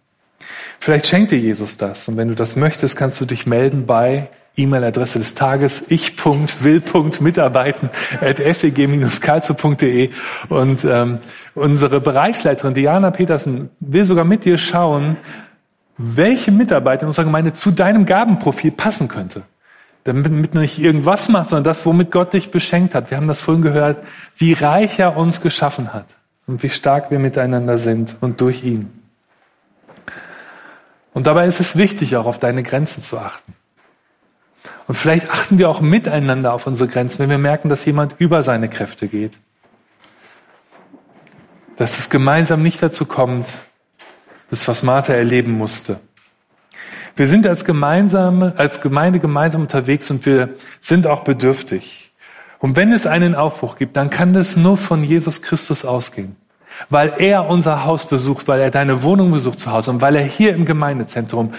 Vielleicht 0.79 1.07
schenkt 1.07 1.31
dir 1.31 1.39
Jesus 1.39 1.77
das 1.77 2.07
und 2.07 2.17
wenn 2.17 2.27
du 2.27 2.35
das 2.35 2.55
möchtest, 2.55 2.97
kannst 2.97 3.21
du 3.21 3.25
dich 3.25 3.45
melden 3.45 3.85
bei 3.85 4.29
E-Mail-Adresse 4.55 5.19
des 5.19 5.33
Tages 5.33 5.85
ich.will.mitarbeiten 5.89 7.89
at 8.21 8.37
feg-karlsruhe.de 8.37 10.11
und 10.49 10.83
ähm, 10.83 11.19
unsere 11.55 12.01
Bereichsleiterin 12.01 12.73
Diana 12.73 13.11
Petersen 13.11 13.69
will 13.79 14.05
sogar 14.05 14.25
mit 14.25 14.45
dir 14.45 14.57
schauen, 14.57 15.17
welche 15.97 16.51
Mitarbeiter 16.51 17.03
in 17.03 17.07
unserer 17.07 17.25
Gemeinde 17.25 17.53
zu 17.53 17.71
deinem 17.71 18.05
Gabenprofil 18.05 18.71
passen 18.71 19.07
könnte. 19.07 19.43
Damit 20.03 20.53
du 20.53 20.59
nicht 20.59 20.79
irgendwas 20.79 21.29
machst, 21.29 21.51
sondern 21.51 21.63
das, 21.63 21.85
womit 21.85 22.11
Gott 22.11 22.33
dich 22.33 22.51
beschenkt 22.51 22.93
hat. 22.93 23.09
Wir 23.09 23.17
haben 23.17 23.27
das 23.27 23.39
vorhin 23.39 23.61
gehört, 23.61 24.03
wie 24.35 24.53
reich 24.53 24.99
er 24.99 25.15
uns 25.15 25.39
geschaffen 25.39 25.93
hat 25.93 26.07
und 26.45 26.61
wie 26.61 26.69
stark 26.69 27.09
wir 27.09 27.19
miteinander 27.19 27.77
sind 27.77 28.17
und 28.19 28.41
durch 28.41 28.63
ihn. 28.63 28.91
Und 31.13 31.27
dabei 31.27 31.47
ist 31.47 31.59
es 31.59 31.77
wichtig, 31.77 32.17
auch 32.17 32.25
auf 32.25 32.39
deine 32.39 32.63
Grenzen 32.63 33.01
zu 33.01 33.17
achten. 33.17 33.53
Und 34.87 34.95
vielleicht 34.95 35.29
achten 35.29 35.57
wir 35.57 35.69
auch 35.69 35.81
miteinander 35.81 36.53
auf 36.53 36.67
unsere 36.67 36.89
Grenzen, 36.89 37.19
wenn 37.19 37.29
wir 37.29 37.37
merken, 37.37 37.69
dass 37.69 37.85
jemand 37.85 38.15
über 38.17 38.43
seine 38.43 38.69
Kräfte 38.69 39.07
geht. 39.07 39.39
Dass 41.77 41.99
es 41.99 42.09
gemeinsam 42.09 42.61
nicht 42.61 42.83
dazu 42.83 43.05
kommt, 43.05 43.59
das, 44.49 44.67
was 44.67 44.83
Martha 44.83 45.13
erleben 45.13 45.53
musste. 45.53 45.99
Wir 47.15 47.27
sind 47.27 47.45
als, 47.45 47.63
gemeinsame, 47.63 48.53
als 48.57 48.81
Gemeinde 48.81 49.19
gemeinsam 49.19 49.61
unterwegs 49.61 50.09
und 50.11 50.25
wir 50.25 50.49
sind 50.81 51.07
auch 51.07 51.23
bedürftig. 51.23 52.11
Und 52.59 52.75
wenn 52.75 52.91
es 52.91 53.05
einen 53.05 53.35
Aufbruch 53.35 53.77
gibt, 53.77 53.97
dann 53.97 54.09
kann 54.09 54.33
das 54.33 54.55
nur 54.55 54.77
von 54.77 55.03
Jesus 55.03 55.41
Christus 55.41 55.85
ausgehen. 55.85 56.35
Weil 56.89 57.13
er 57.17 57.47
unser 57.47 57.85
Haus 57.85 58.07
besucht, 58.07 58.47
weil 58.47 58.59
er 58.61 58.71
deine 58.71 59.03
Wohnung 59.03 59.31
besucht 59.31 59.59
zu 59.59 59.71
Hause 59.71 59.91
und 59.91 60.01
weil 60.01 60.15
er 60.15 60.23
hier 60.23 60.55
im 60.55 60.65
Gemeindezentrum 60.65 61.53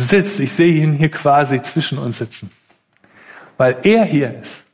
sitzt. 0.00 0.40
Ich 0.40 0.52
sehe 0.52 0.82
ihn 0.82 0.92
hier 0.92 1.10
quasi 1.10 1.62
zwischen 1.62 1.98
uns 1.98 2.18
sitzen. 2.18 2.50
Weil 3.56 3.76
er 3.82 4.04
hier 4.04 4.40
ist, 4.40 4.64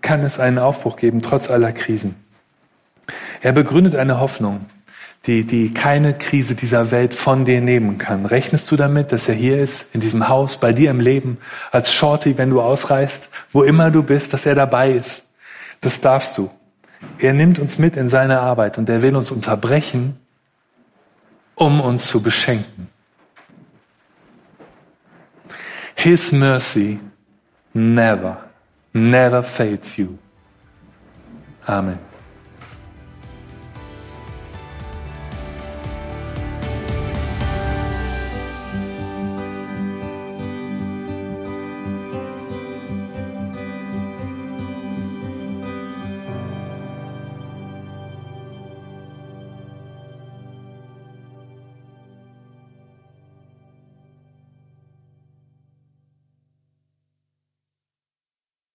kann 0.00 0.22
es 0.22 0.38
einen 0.38 0.58
Aufbruch 0.58 0.96
geben, 0.96 1.22
trotz 1.22 1.50
aller 1.50 1.72
Krisen. 1.72 2.14
Er 3.40 3.52
begründet 3.52 3.96
eine 3.96 4.20
Hoffnung, 4.20 4.66
die, 5.26 5.44
die 5.44 5.74
keine 5.74 6.14
Krise 6.14 6.54
dieser 6.54 6.90
Welt 6.90 7.12
von 7.12 7.44
dir 7.44 7.60
nehmen 7.60 7.98
kann. 7.98 8.26
Rechnest 8.26 8.70
du 8.70 8.76
damit, 8.76 9.12
dass 9.12 9.28
er 9.28 9.34
hier 9.34 9.60
ist, 9.60 9.86
in 9.92 10.00
diesem 10.00 10.28
Haus, 10.28 10.58
bei 10.58 10.72
dir 10.72 10.90
im 10.90 11.00
Leben, 11.00 11.38
als 11.70 11.92
Shorty, 11.92 12.38
wenn 12.38 12.50
du 12.50 12.60
ausreist, 12.60 13.28
wo 13.52 13.62
immer 13.62 13.90
du 13.90 14.02
bist, 14.02 14.32
dass 14.32 14.46
er 14.46 14.54
dabei 14.54 14.92
ist? 14.92 15.22
Das 15.80 16.00
darfst 16.00 16.38
du. 16.38 16.50
Er 17.18 17.32
nimmt 17.32 17.58
uns 17.58 17.78
mit 17.78 17.96
in 17.96 18.08
seine 18.08 18.40
Arbeit 18.40 18.78
und 18.78 18.88
er 18.88 19.02
will 19.02 19.16
uns 19.16 19.30
unterbrechen, 19.30 20.18
um 21.54 21.80
uns 21.80 22.06
zu 22.08 22.22
beschenken. 22.22 22.88
His 26.00 26.32
mercy 26.32 26.98
never, 27.74 28.38
never 28.94 29.42
fails 29.42 29.98
you. 29.98 30.18
Amen. 31.68 31.98